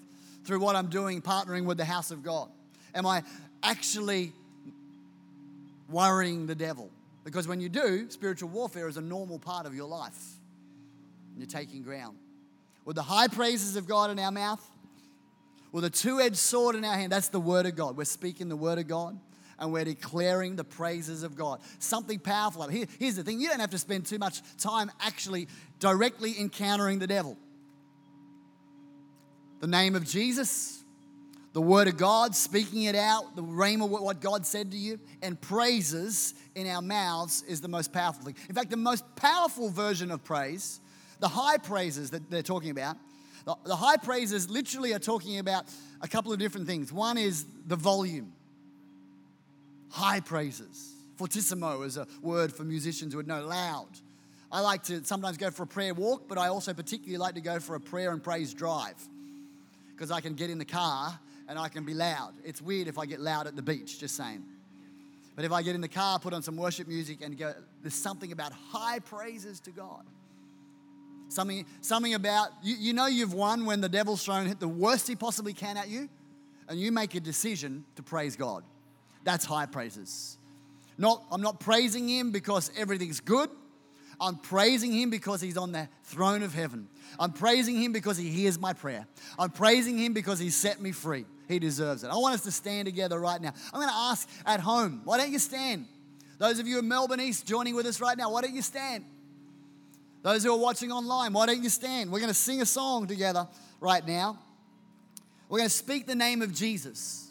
through 0.45 0.59
what 0.61 0.75
I'm 0.75 0.89
doing, 0.89 1.23
partnering 1.23 1.65
with 1.65 1.77
the 1.77 1.85
house 1.85 2.11
of 2.11 2.23
God? 2.23 2.49
Am 2.95 3.07
I 3.07 3.23
actually 3.63 4.33
worrying 5.89 6.47
the 6.47 6.55
devil? 6.55 6.91
Because 7.25 7.47
when 7.47 7.61
you 7.61 7.69
do, 7.69 8.11
spiritual 8.11 8.49
warfare 8.49 8.89
is 8.89 8.97
a 8.97 9.01
normal 9.01 9.39
part 9.39 9.67
of 9.67 9.75
your 9.75 9.87
life. 9.87 10.19
And 11.33 11.39
You're 11.39 11.47
taking 11.47 11.83
ground. 11.83 12.17
With 12.85 12.97
the 12.97 13.03
high 13.03 13.29
praises 13.29 13.77
of 13.77 13.87
God 13.87 14.11
in 14.11 14.19
our 14.19 14.33
mouth, 14.33 14.67
with 15.71 15.85
a 15.85 15.91
two 15.91 16.21
edged 16.21 16.37
sword 16.37 16.77
in 16.77 16.85
our 16.85 16.95
hand, 16.95 17.13
that's 17.13 17.29
the 17.29 17.41
word 17.41 17.67
of 17.67 17.77
God. 17.77 17.97
We're 17.97 18.05
speaking 18.05 18.49
the 18.49 18.57
word 18.57 18.79
of 18.79 18.89
God 18.89 19.19
and 19.59 19.73
we're 19.73 19.85
declaring 19.85 20.57
the 20.57 20.65
praises 20.65 21.23
of 21.23 21.37
God. 21.37 21.61
Something 21.79 22.19
powerful. 22.19 22.67
Here, 22.67 22.87
here's 22.99 23.15
the 23.15 23.23
thing 23.23 23.41
you 23.41 23.49
don't 23.49 23.61
have 23.61 23.71
to 23.71 23.79
spend 23.79 24.07
too 24.07 24.19
much 24.19 24.43
time 24.59 24.91
actually 25.01 25.47
directly 25.79 26.39
encountering 26.41 26.99
the 26.99 27.07
devil. 27.07 27.39
The 29.61 29.69
name 29.69 29.95
of 29.95 30.05
Jesus, 30.05 30.83
the 31.53 31.63
word 31.63 31.87
of 31.87 31.97
God, 31.97 32.35
speaking 32.35 32.83
it 32.85 32.97
out, 32.97 33.37
the 33.37 33.43
rhema, 33.45 33.89
what 33.89 34.21
God 34.21 34.45
said 34.45 34.73
to 34.73 34.77
you, 34.77 34.99
and 35.23 35.41
praises 35.41 36.35
in 36.57 36.67
our 36.67 36.83
mouths 36.83 37.45
is 37.47 37.61
the 37.61 37.69
most 37.69 37.93
powerful 37.93 38.25
thing. 38.25 38.35
In 38.49 38.57
fact, 38.57 38.71
the 38.71 38.77
most 38.77 39.05
powerful 39.15 39.71
version 39.71 40.11
of 40.11 40.25
praise, 40.25 40.81
the 41.23 41.29
high 41.29 41.57
praises 41.57 42.11
that 42.11 42.29
they're 42.31 42.43
talking 42.43 42.71
about, 42.71 42.97
the, 43.45 43.77
high 43.77 43.97
praises 43.97 44.51
literally 44.51 44.93
are 44.93 44.99
talking 44.99 45.39
about 45.39 45.65
a 46.01 46.09
couple 46.09 46.33
of 46.33 46.39
different 46.41 46.67
things. 46.67 46.93
One 46.93 47.17
is 47.17 47.47
the 47.67 47.77
volume 47.77 48.33
high 49.89 50.21
praises. 50.21 50.95
Fortissimo 51.17 51.83
is 51.83 51.97
a 51.97 52.07
word 52.23 52.53
for 52.53 52.65
musicians 52.65 53.13
who 53.13 53.19
would 53.19 53.29
know 53.29 53.47
loud. 53.47 53.89
I 54.51 54.61
like 54.61 54.83
to 54.85 55.05
sometimes 55.05 55.37
go 55.37 55.51
for 55.51 55.63
a 55.63 55.67
prayer 55.67 55.95
walk, 55.95 56.29
but 56.29 56.39
I 56.39 56.49
also 56.49 56.75
particularly 56.75 57.19
like 57.19 57.35
to 57.35 57.41
go 57.41 57.61
for 57.61 57.77
a 57.77 57.81
prayer 57.81 58.11
and 58.11 58.23
praise 58.23 58.53
drive 58.53 58.97
because 59.95 60.11
I 60.11 60.21
can 60.21 60.35
get 60.35 60.51
in 60.51 60.59
the 60.59 60.65
car 60.65 61.19
and 61.49 61.59
I 61.59 61.69
can 61.69 61.85
be 61.85 61.95
loud. 61.95 62.33
It's 62.45 62.61
weird 62.61 62.89
if 62.89 62.99
I 62.99 63.07
get 63.07 63.21
loud 63.21 63.47
at 63.47 63.55
the 63.55 63.63
beach, 63.63 64.01
just 64.01 64.17
saying. 64.17 64.43
But 65.37 65.45
if 65.45 65.53
I 65.53 65.63
get 65.63 65.75
in 65.75 65.83
the 65.83 65.89
car, 65.89 66.19
put 66.19 66.33
on 66.33 66.43
some 66.43 66.57
worship 66.57 66.89
music 66.89 67.21
and 67.23 67.39
go, 67.39 67.55
there's 67.83 67.95
something 67.95 68.33
about 68.33 68.53
high 68.53 68.99
praises 68.99 69.61
to 69.61 69.71
God. 69.71 70.05
Something, 71.33 71.65
something 71.81 72.13
about, 72.13 72.51
you, 72.63 72.77
you 72.79 72.93
know, 72.93 73.07
you've 73.07 73.33
won 73.33 73.65
when 73.65 73.81
the 73.81 73.89
devil's 73.89 74.23
thrown 74.23 74.47
hit 74.47 74.61
the 74.61 74.69
worst 74.69 75.09
he 75.09 75.17
possibly 75.17 75.55
can 75.55 75.79
at 75.79 75.89
you, 75.89 76.11
and 76.69 76.79
you 76.79 76.93
make 76.93 77.15
a 77.15 77.21
decision 77.21 77.87
to 77.97 78.03
praise 78.03 78.37
God. 78.37 78.65
That's 79.25 79.47
high 79.47 79.65
praises. 79.65 80.37
Not, 80.99 81.25
I'm 81.31 81.41
not 81.41 81.59
praising 81.59 82.07
him 82.07 82.33
because 82.33 82.71
everything's 82.77 83.21
good. 83.21 83.49
I'm 84.21 84.37
praising 84.37 84.93
him 84.93 85.09
because 85.09 85.41
he's 85.41 85.57
on 85.57 85.73
the 85.73 85.89
throne 86.05 86.43
of 86.43 86.53
heaven. 86.53 86.87
I'm 87.19 87.33
praising 87.33 87.77
him 87.77 87.93
because 87.93 88.19
he 88.19 88.29
hears 88.29 88.59
my 88.59 88.75
prayer. 88.75 89.07
I'm 89.39 89.51
praising 89.51 89.97
him 89.97 90.13
because 90.13 90.39
he 90.39 90.51
set 90.51 90.83
me 90.83 90.93
free. 90.93 91.25
He 91.49 91.59
deserves 91.59 92.05
it. 92.05 92.09
I 92.09 92.17
want 92.17 92.35
us 92.35 92.43
to 92.43 92.53
stand 92.53 92.85
together 92.87 93.19
right 93.19 93.41
now. 93.41 93.55
I'm 93.73 93.81
going 93.81 93.89
to 93.89 93.95
ask 93.95 94.29
at 94.45 94.61
home, 94.61 95.01
why 95.05 95.17
don't 95.17 95.33
you 95.33 95.39
stand? 95.39 95.87
Those 96.39 96.59
of 96.59 96.67
you 96.69 96.79
in 96.79 96.87
Melbourne 96.87 97.21
East 97.21 97.47
joining 97.47 97.75
with 97.75 97.87
us 97.87 98.03
right 98.03 98.19
now, 98.19 98.31
why 98.31 98.43
don't 98.43 98.55
you 98.55 98.63
stand? 98.63 99.07
Those 100.23 100.45
who 100.45 100.53
are 100.53 100.59
watching 100.59 100.93
online, 100.93 101.33
why 101.33 101.47
don't 101.47 101.63
you 101.63 101.69
stand? 101.69 102.11
We're 102.11 102.21
going 102.21 102.29
to 102.29 102.35
sing 102.35 102.63
a 102.63 102.67
song 102.67 103.07
together 103.07 103.49
right 103.81 104.07
now. 104.07 104.39
We're 105.49 105.59
going 105.59 105.71
to 105.71 105.77
speak 105.77 106.07
the 106.07 106.15
name 106.15 106.43
of 106.43 106.55
Jesus. 106.55 107.29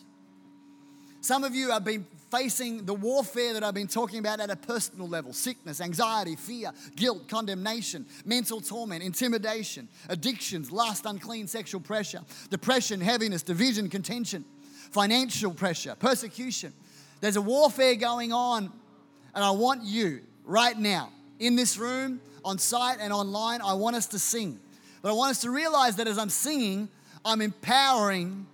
Some 1.22 1.44
of 1.44 1.56
you 1.56 1.72
have 1.72 1.86
been 1.86 2.06
facing 2.32 2.86
the 2.86 2.94
warfare 2.94 3.54
that 3.54 3.64
I've 3.64 3.74
been 3.74 3.88
talking 3.88 4.20
about 4.20 4.40
at 4.40 4.50
a 4.50 4.56
personal 4.56 5.08
level 5.08 5.34
sickness, 5.34 5.82
anxiety, 5.82 6.36
fear, 6.36 6.72
guilt, 6.96 7.28
condemnation, 7.28 8.06
mental 8.26 8.62
torment, 8.62 9.04
intimidation, 9.04 9.88
addictions, 10.10 10.72
lust, 10.72 11.06
unclean 11.06 11.48
sexual 11.48 11.82
pressure, 11.82 12.22
depression, 12.50 13.02
heaviness, 13.02 13.44
division, 13.44 13.90
contention, 13.90 14.46
financial 14.92 15.54
pressure, 15.54 15.96
persecution. 15.96 16.74
There's 17.20 17.36
a 17.36 17.42
warfare 17.42 17.96
going 17.96 18.34
on, 18.34 18.72
and 19.36 19.44
I 19.44 19.52
want 19.52 19.84
you 19.84 20.22
right 20.44 20.78
now 20.78 21.12
in 21.40 21.56
this 21.56 21.78
room, 21.78 22.20
on 22.44 22.58
site, 22.58 22.98
and 23.00 23.12
online. 23.14 23.62
I 23.62 23.74
want 23.74 23.96
us 23.96 24.08
to 24.08 24.20
sing. 24.20 24.60
But 25.02 25.10
I 25.10 25.14
want 25.14 25.32
us 25.32 25.42
to 25.42 25.50
realize 25.50 25.96
that 25.98 26.08
as 26.08 26.18
I'm 26.18 26.30
singing, 26.30 26.90
I'm 27.26 27.42
empowering 27.42 28.48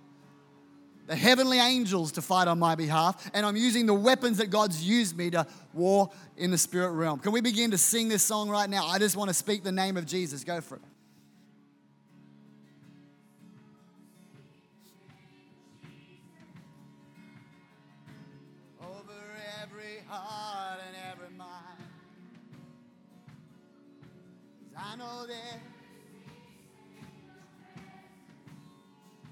the 1.06 1.16
heavenly 1.16 1.58
angels 1.58 2.12
to 2.12 2.22
fight 2.22 2.48
on 2.48 2.58
my 2.58 2.74
behalf, 2.74 3.30
and 3.32 3.46
I'm 3.46 3.56
using 3.56 3.86
the 3.86 3.94
weapons 3.94 4.38
that 4.38 4.50
God's 4.50 4.84
used 4.84 5.16
me 5.16 5.30
to 5.30 5.46
war 5.72 6.10
in 6.36 6.50
the 6.50 6.58
spirit 6.58 6.90
realm. 6.90 7.18
Can 7.18 7.32
we 7.32 7.40
begin 7.40 7.70
to 7.70 7.78
sing 7.78 8.08
this 8.08 8.22
song 8.22 8.50
right 8.50 8.68
now? 8.68 8.86
I 8.86 8.98
just 8.98 9.16
want 9.16 9.28
to 9.28 9.34
speak 9.34 9.64
the 9.64 9.72
name 9.72 9.96
of 9.96 10.04
Jesus. 10.04 10.44
Go 10.44 10.60
for 10.60 10.76
it. 10.76 10.82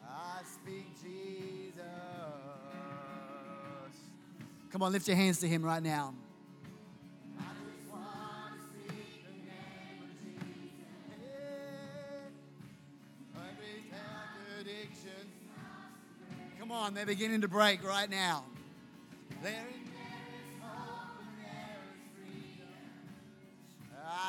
I 0.04 0.42
speak 0.44 0.86
Jesus. 1.02 1.82
Come 4.70 4.82
on, 4.82 4.92
lift 4.92 5.08
your 5.08 5.16
hands 5.16 5.40
to 5.40 5.48
Him 5.48 5.62
right 5.62 5.82
now. 5.82 6.14
Come 16.58 16.72
on, 16.72 16.94
they're 16.94 17.06
beginning 17.06 17.40
to 17.42 17.48
break 17.48 17.82
right 17.84 18.10
now. 18.10 18.44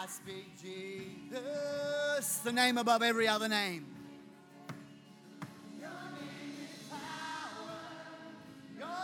I 0.07 0.09
speak 0.09 0.61
Jesus, 0.61 2.37
the 2.37 2.51
name 2.53 2.77
above 2.77 3.03
every 3.03 3.27
other 3.27 3.49
name. 3.49 3.85
Your 5.81 5.89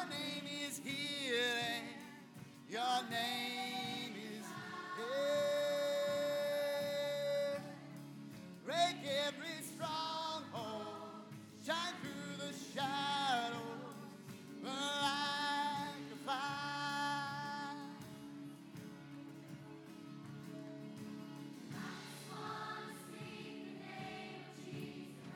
name 0.10 0.46
is 0.66 0.80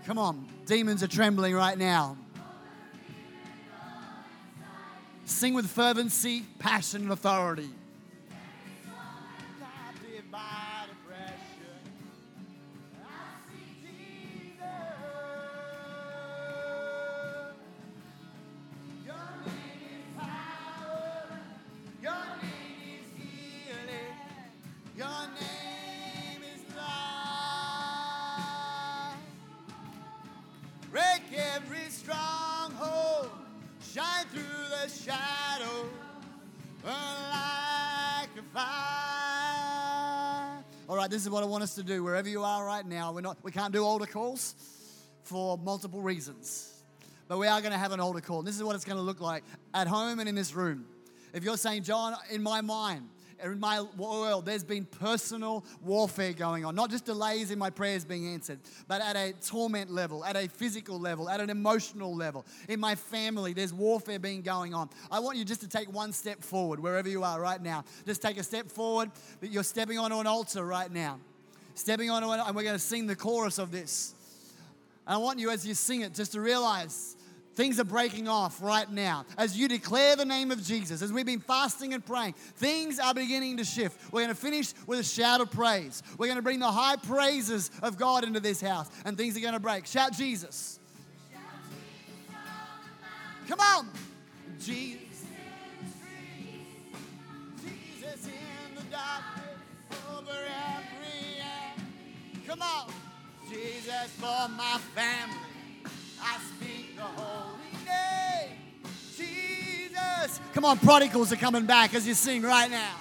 Come 0.08 0.20
on, 0.20 0.48
demons 0.66 1.04
are 1.04 1.08
trembling 1.08 1.54
right 1.54 1.78
now. 1.78 2.16
Sing 5.26 5.54
with 5.54 5.68
fervency, 5.68 6.46
passion, 6.60 7.02
and 7.02 7.12
authority. 7.12 7.70
This 41.18 41.24
is 41.24 41.32
what 41.32 41.42
I 41.42 41.48
want 41.48 41.64
us 41.64 41.74
to 41.74 41.82
do 41.82 42.04
wherever 42.04 42.30
you 42.30 42.44
are 42.44 42.64
right 42.64 42.86
now. 42.86 43.12
We're 43.12 43.22
not, 43.22 43.40
we 43.42 43.52
can't 43.52 43.74
do 43.74 43.84
altar 43.84 44.06
calls 44.06 44.54
for 45.24 45.58
multiple 45.58 46.00
reasons, 46.00 46.84
but 47.28 47.40
we 47.40 47.48
are 47.48 47.60
going 47.60 47.72
to 47.72 47.78
have 47.80 47.92
an 47.92 48.00
altar 48.00 48.22
call. 48.22 48.38
And 48.38 48.48
this 48.48 48.56
is 48.56 48.64
what 48.64 48.76
it's 48.76 48.86
going 48.86 49.00
to 49.00 49.04
look 49.04 49.20
like 49.20 49.44
at 49.74 49.88
home 49.88 50.20
and 50.20 50.30
in 50.30 50.36
this 50.36 50.54
room. 50.54 50.86
If 51.34 51.44
you're 51.44 51.58
saying, 51.58 51.82
John, 51.82 52.14
in 52.30 52.44
my 52.44 52.62
mind, 52.62 53.10
in 53.44 53.60
my 53.60 53.82
world, 53.98 54.46
there's 54.46 54.64
been 54.64 54.86
personal 54.86 55.66
warfare 55.82 56.34
going 56.34 56.66
on. 56.66 56.76
Not 56.76 56.90
just 56.90 57.06
delays 57.06 57.52
in 57.52 57.60
my 57.60 57.70
prayers 57.70 58.06
being 58.06 58.28
answered, 58.28 58.60
but 58.88 59.02
at 59.02 59.16
a 59.16 59.34
torment 59.46 59.92
level, 59.92 60.24
at 60.26 60.36
a 60.36 60.48
physical 60.48 61.00
level, 61.00 61.30
at 61.30 61.40
an 61.40 61.50
emotional 61.50 62.16
level. 62.16 62.46
In 62.68 62.80
my 62.80 62.96
family, 62.96 63.54
there's 63.54 63.74
warfare 63.74 64.20
being 64.20 64.42
going 64.42 64.74
on. 64.74 64.90
I 65.12 65.20
want 65.20 65.38
you 65.38 65.46
just 65.46 65.62
to 65.62 65.68
take 65.68 65.92
one 65.92 66.14
step 66.14 66.44
forward 66.44 66.80
wherever 66.80 67.10
you 67.10 67.24
are 67.24 67.40
right 67.40 67.62
now. 67.62 67.84
Just 68.06 68.22
take 68.22 68.38
a 68.38 68.44
step 68.44 68.70
forward, 68.72 69.12
you're 69.42 69.64
stepping 69.64 70.00
onto 70.00 70.20
an 70.20 70.28
altar 70.28 70.66
right 70.66 70.92
now. 70.92 71.20
Stepping 71.76 72.10
onto 72.10 72.32
it, 72.34 72.40
and 72.40 72.56
we're 72.56 72.64
going 72.64 72.74
to 72.74 72.80
sing 72.80 73.06
the 73.06 73.16
chorus 73.16 73.60
of 73.60 73.72
this. 73.72 74.16
And 75.06 75.14
I 75.14 75.18
want 75.18 75.38
you, 75.38 75.52
as 75.52 75.66
you 75.66 75.76
sing 75.76 76.02
it, 76.02 76.14
just 76.16 76.32
to 76.32 76.42
realize 76.42 77.17
Things 77.58 77.80
are 77.80 77.86
breaking 77.86 78.28
off 78.28 78.62
right 78.62 78.88
now. 78.88 79.26
As 79.36 79.58
you 79.58 79.68
declare 79.68 80.16
the 80.16 80.26
name 80.26 80.52
of 80.52 80.64
Jesus, 80.64 81.02
as 81.02 81.12
we've 81.12 81.26
been 81.26 81.40
fasting 81.40 81.96
and 81.96 82.06
praying, 82.06 82.34
things 82.34 83.00
are 83.00 83.16
beginning 83.16 83.58
to 83.58 83.64
shift. 83.64 84.00
We're 84.14 84.22
going 84.22 84.36
to 84.36 84.40
finish 84.40 84.76
with 84.86 85.00
a 85.00 85.04
shout 85.04 85.42
of 85.42 85.50
praise. 85.50 86.04
We're 86.20 86.28
going 86.28 86.36
to 86.36 86.44
bring 86.44 86.60
the 86.60 86.72
high 86.72 86.98
praises 86.98 87.72
of 87.82 87.98
God 87.98 88.24
into 88.24 88.40
this 88.40 88.62
house, 88.62 88.92
and 89.06 89.18
things 89.18 89.36
are 89.36 89.40
going 89.40 89.56
to 89.56 89.60
break. 89.60 89.88
Shout 89.88 90.14
Jesus. 90.14 90.78
Come 93.48 93.60
on. 93.60 93.90
Jesus. 94.60 95.24
Jesus 97.64 98.28
in 98.28 98.76
the 98.76 98.84
darkness 98.92 99.58
over 100.16 100.30
every 100.30 101.40
end. 101.40 101.82
Come 102.46 102.62
on. 102.62 102.92
Jesus 103.50 104.12
for 104.20 104.48
my 104.48 104.78
family. 104.94 105.57
Speak 106.58 106.96
the 106.96 107.02
holy 107.02 107.86
name. 107.86 108.58
Jesus. 109.16 110.40
Come 110.54 110.66
on, 110.66 110.78
prodigals 110.80 111.32
are 111.32 111.38
coming 111.38 111.66
back 111.66 111.94
as 111.94 112.08
you 112.08 112.14
sing 112.14 112.42
right 112.42 112.70
now. 112.70 112.96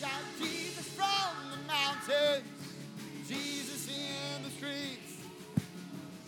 Shout 0.00 0.10
Jesus 0.38 0.88
from 0.88 1.50
the 1.50 1.58
mountains. 1.66 2.44
Jesus 3.28 3.88
in 3.88 4.42
the 4.42 4.50
streets. 4.50 5.16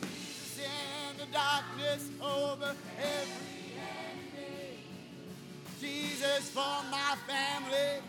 Jesus 0.00 0.58
in 0.58 1.16
the 1.18 1.26
darkness 1.32 2.08
over 2.20 2.74
every. 2.98 3.54
Jesus 5.84 6.48
for 6.50 6.82
my 6.90 7.14
family. 7.26 8.00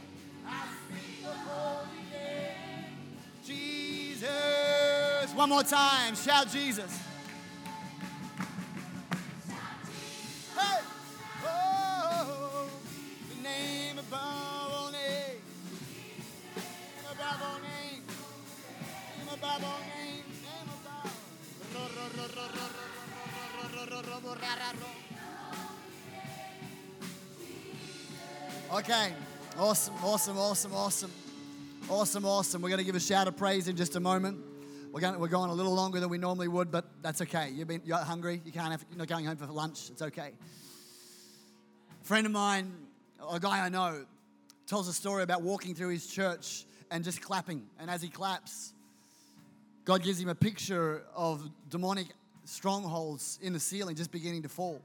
I 0.48 0.66
speak 0.88 1.24
the 1.24 1.30
holy 1.30 2.04
name. 2.12 3.10
Jesus. 3.46 4.55
One 5.36 5.50
more 5.50 5.64
time. 5.64 6.16
Shout 6.16 6.50
Jesus. 6.50 6.98
Hey! 10.58 10.80
Oh, 11.46 12.70
name 13.44 14.00
above 14.00 14.72
all 14.74 14.92
names. 14.92 15.42
Name 16.56 17.12
above 17.12 17.42
all 17.44 17.60
names. 17.60 18.08
Name 19.18 19.28
above 19.34 19.64
all 19.64 19.80
names. 19.80 19.96
Okay. 28.72 29.14
Awesome, 29.58 29.96
awesome, 30.02 30.38
awesome, 30.38 30.74
awesome. 30.74 31.12
Awesome, 31.90 32.26
awesome. 32.26 32.62
We're 32.62 32.70
going 32.70 32.80
to 32.80 32.86
give 32.86 32.96
a 32.96 33.00
shout 33.00 33.28
of 33.28 33.36
praise 33.36 33.68
in 33.68 33.76
just 33.76 33.96
a 33.96 34.00
moment. 34.00 34.45
We're 34.96 35.02
going, 35.02 35.20
we're 35.20 35.28
going 35.28 35.50
a 35.50 35.54
little 35.54 35.76
longer 35.76 36.00
than 36.00 36.08
we 36.08 36.18
normally 36.18 36.48
would, 36.48 36.72
but 36.72 36.86
that's 37.02 37.22
okay. 37.24 37.50
You've 37.54 37.68
been, 37.68 37.82
you're 37.84 37.98
hungry. 37.98 38.42
You 38.46 38.54
can't 38.54 38.72
have, 38.72 38.86
you're 38.90 38.98
not 38.98 39.10
going 39.10 39.26
home 39.26 39.36
for 39.36 39.46
lunch. 39.48 39.90
It's 39.90 40.02
okay. 40.02 40.32
A 42.02 42.06
friend 42.06 42.26
of 42.26 42.32
mine, 42.32 42.74
a 43.30 43.38
guy 43.38 43.66
I 43.66 43.68
know, 43.68 44.06
tells 44.68 44.88
a 44.88 44.94
story 44.94 45.24
about 45.24 45.42
walking 45.42 45.76
through 45.76 45.90
his 45.90 46.08
church 46.08 46.64
and 46.92 47.04
just 47.04 47.22
clapping. 47.22 47.68
And 47.78 47.90
as 47.90 48.02
he 48.02 48.08
claps, 48.08 48.72
God 49.84 50.02
gives 50.02 50.18
him 50.18 50.30
a 50.30 50.36
picture 50.36 51.04
of 51.14 51.46
demonic 51.70 52.08
strongholds 52.46 53.38
in 53.42 53.52
the 53.52 53.60
ceiling 53.60 53.98
just 53.98 54.14
beginning 54.14 54.44
to 54.44 54.50
fall. 54.50 54.82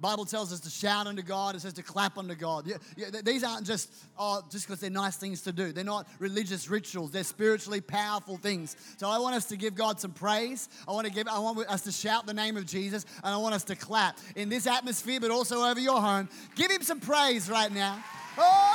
Bible 0.00 0.24
tells 0.24 0.52
us 0.52 0.60
to 0.60 0.70
shout 0.70 1.06
unto 1.06 1.22
God. 1.22 1.56
It 1.56 1.60
says 1.60 1.72
to 1.74 1.82
clap 1.82 2.18
unto 2.18 2.34
God. 2.34 2.66
Yeah, 2.66 2.76
yeah, 2.96 3.06
these 3.22 3.42
aren't 3.42 3.66
just 3.66 3.92
oh, 4.18 4.42
just 4.50 4.66
because 4.66 4.80
they're 4.80 4.90
nice 4.90 5.16
things 5.16 5.42
to 5.42 5.52
do. 5.52 5.72
They're 5.72 5.84
not 5.84 6.06
religious 6.18 6.68
rituals. 6.68 7.10
They're 7.10 7.24
spiritually 7.24 7.80
powerful 7.80 8.36
things. 8.36 8.76
So 8.96 9.08
I 9.08 9.18
want 9.18 9.34
us 9.34 9.46
to 9.46 9.56
give 9.56 9.74
God 9.74 10.00
some 10.00 10.12
praise. 10.12 10.68
I 10.86 10.92
want 10.92 11.06
to 11.06 11.12
give. 11.12 11.26
I 11.26 11.38
want 11.38 11.58
us 11.68 11.82
to 11.82 11.92
shout 11.92 12.26
the 12.26 12.34
name 12.34 12.56
of 12.56 12.66
Jesus, 12.66 13.04
and 13.24 13.34
I 13.34 13.36
want 13.38 13.54
us 13.54 13.64
to 13.64 13.76
clap 13.76 14.18
in 14.36 14.48
this 14.48 14.66
atmosphere, 14.66 15.20
but 15.20 15.30
also 15.30 15.62
over 15.62 15.80
your 15.80 16.00
home. 16.00 16.28
Give 16.54 16.70
Him 16.70 16.82
some 16.82 17.00
praise 17.00 17.50
right 17.50 17.72
now. 17.72 18.02
Oh, 18.38 18.67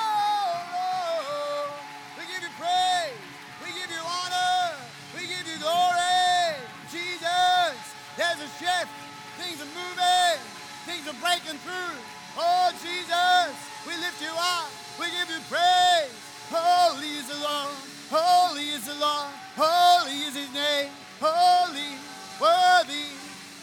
Breaking 11.22 11.60
through. 11.60 11.98
Oh, 12.38 12.72
Jesus, 12.82 13.54
we 13.88 13.94
lift 13.98 14.22
you 14.22 14.34
up. 14.34 14.70
We 15.00 15.06
give 15.12 15.30
you 15.30 15.42
praise. 15.50 16.14
Holy 16.50 17.18
is 17.18 17.28
the 17.28 17.40
Lord. 17.42 17.76
Holy 18.10 18.70
is 18.70 18.86
the 18.86 18.94
Lord. 18.96 19.30
Holy 19.56 20.18
is 20.28 20.36
his 20.36 20.54
name. 20.54 20.90
Holy, 21.20 21.98
worthy, 22.42 23.10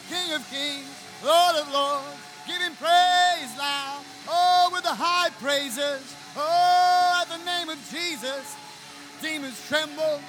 King 0.08 0.34
of 0.34 0.48
kings, 0.50 0.90
Lord 1.24 1.56
of 1.56 1.72
lords. 1.72 2.18
Give 2.46 2.60
him 2.60 2.74
praise 2.76 3.56
now. 3.56 4.00
Oh, 4.28 4.70
with 4.72 4.82
the 4.82 4.94
high 4.94 5.30
praises. 5.40 6.02
Oh, 6.36 7.22
at 7.22 7.28
the 7.28 7.44
name 7.44 7.68
of 7.68 7.78
Jesus. 7.90 8.56
Demons 9.20 9.60
tremble. 9.68 10.20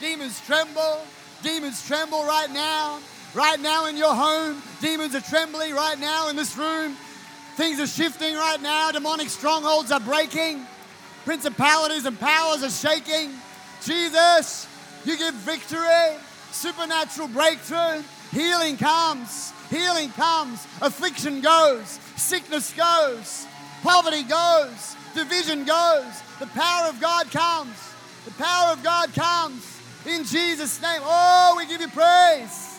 Demons 0.00 0.40
tremble. 0.46 1.00
Demons 1.42 1.86
tremble 1.86 2.24
right 2.24 2.50
now. 2.52 2.98
Right 3.34 3.60
now 3.60 3.86
in 3.86 3.96
your 3.96 4.14
home, 4.14 4.60
demons 4.80 5.14
are 5.14 5.20
trembling 5.20 5.72
right 5.72 5.98
now 5.98 6.28
in 6.30 6.36
this 6.36 6.56
room. 6.56 6.96
Things 7.54 7.78
are 7.78 7.86
shifting 7.86 8.34
right 8.34 8.60
now. 8.60 8.90
Demonic 8.90 9.28
strongholds 9.28 9.92
are 9.92 10.00
breaking. 10.00 10.66
Principalities 11.24 12.06
and 12.06 12.18
powers 12.18 12.64
are 12.64 12.70
shaking. 12.70 13.30
Jesus, 13.84 14.66
you 15.04 15.16
give 15.16 15.34
victory, 15.34 16.16
supernatural 16.50 17.28
breakthrough. 17.28 18.02
Healing 18.32 18.76
comes. 18.76 19.52
Healing 19.70 20.10
comes. 20.10 20.66
Affliction 20.82 21.40
goes. 21.40 22.00
Sickness 22.16 22.72
goes. 22.72 23.46
Poverty 23.82 24.24
goes. 24.24 24.96
Division 25.14 25.64
goes. 25.64 26.22
The 26.40 26.46
power 26.46 26.88
of 26.88 27.00
God 27.00 27.30
comes. 27.30 27.76
The 28.24 28.32
power 28.32 28.72
of 28.72 28.82
God 28.82 29.12
comes. 29.14 29.80
In 30.06 30.24
Jesus' 30.24 30.80
name. 30.82 31.00
Oh, 31.04 31.54
we 31.56 31.66
give 31.66 31.80
you 31.80 31.88
praise. 31.88 32.69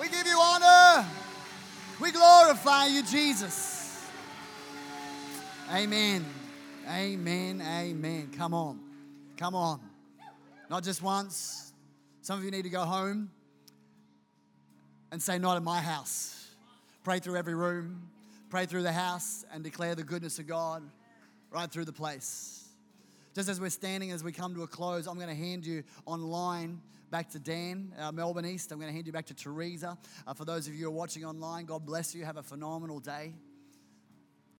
We 0.00 0.08
give 0.08 0.26
you 0.26 0.38
honor. 0.40 1.06
We 2.00 2.12
glorify 2.12 2.86
you, 2.86 3.02
Jesus. 3.02 4.06
Amen. 5.72 6.24
Amen. 6.88 7.60
Amen. 7.60 8.30
Come 8.36 8.54
on. 8.54 8.78
Come 9.36 9.56
on. 9.56 9.80
Not 10.70 10.84
just 10.84 11.02
once. 11.02 11.72
Some 12.22 12.38
of 12.38 12.44
you 12.44 12.50
need 12.52 12.62
to 12.62 12.70
go 12.70 12.84
home 12.84 13.30
and 15.10 15.20
say, 15.20 15.38
Not 15.38 15.56
in 15.56 15.64
my 15.64 15.80
house. 15.80 16.48
Pray 17.02 17.18
through 17.18 17.36
every 17.36 17.54
room, 17.54 18.02
pray 18.50 18.66
through 18.66 18.82
the 18.82 18.92
house, 18.92 19.44
and 19.52 19.64
declare 19.64 19.94
the 19.94 20.04
goodness 20.04 20.38
of 20.38 20.46
God 20.46 20.82
right 21.50 21.70
through 21.70 21.86
the 21.86 21.92
place. 21.92 22.68
Just 23.34 23.48
as 23.48 23.60
we're 23.60 23.70
standing, 23.70 24.10
as 24.10 24.22
we 24.22 24.30
come 24.30 24.54
to 24.54 24.62
a 24.62 24.66
close, 24.66 25.06
I'm 25.06 25.16
going 25.16 25.28
to 25.28 25.34
hand 25.34 25.64
you 25.64 25.84
online 26.06 26.80
back 27.10 27.30
to 27.30 27.38
Dan, 27.38 27.92
uh, 27.98 28.12
Melbourne 28.12 28.46
East. 28.46 28.70
I'm 28.72 28.78
going 28.78 28.88
to 28.88 28.94
hand 28.94 29.06
you 29.06 29.12
back 29.12 29.26
to 29.26 29.34
Teresa. 29.34 29.96
Uh, 30.26 30.34
for 30.34 30.44
those 30.44 30.68
of 30.68 30.74
you 30.74 30.84
who 30.84 30.88
are 30.88 30.92
watching 30.94 31.24
online, 31.24 31.64
God 31.64 31.86
bless 31.86 32.14
you. 32.14 32.24
Have 32.24 32.36
a 32.36 32.42
phenomenal 32.42 33.00
day. 33.00 33.32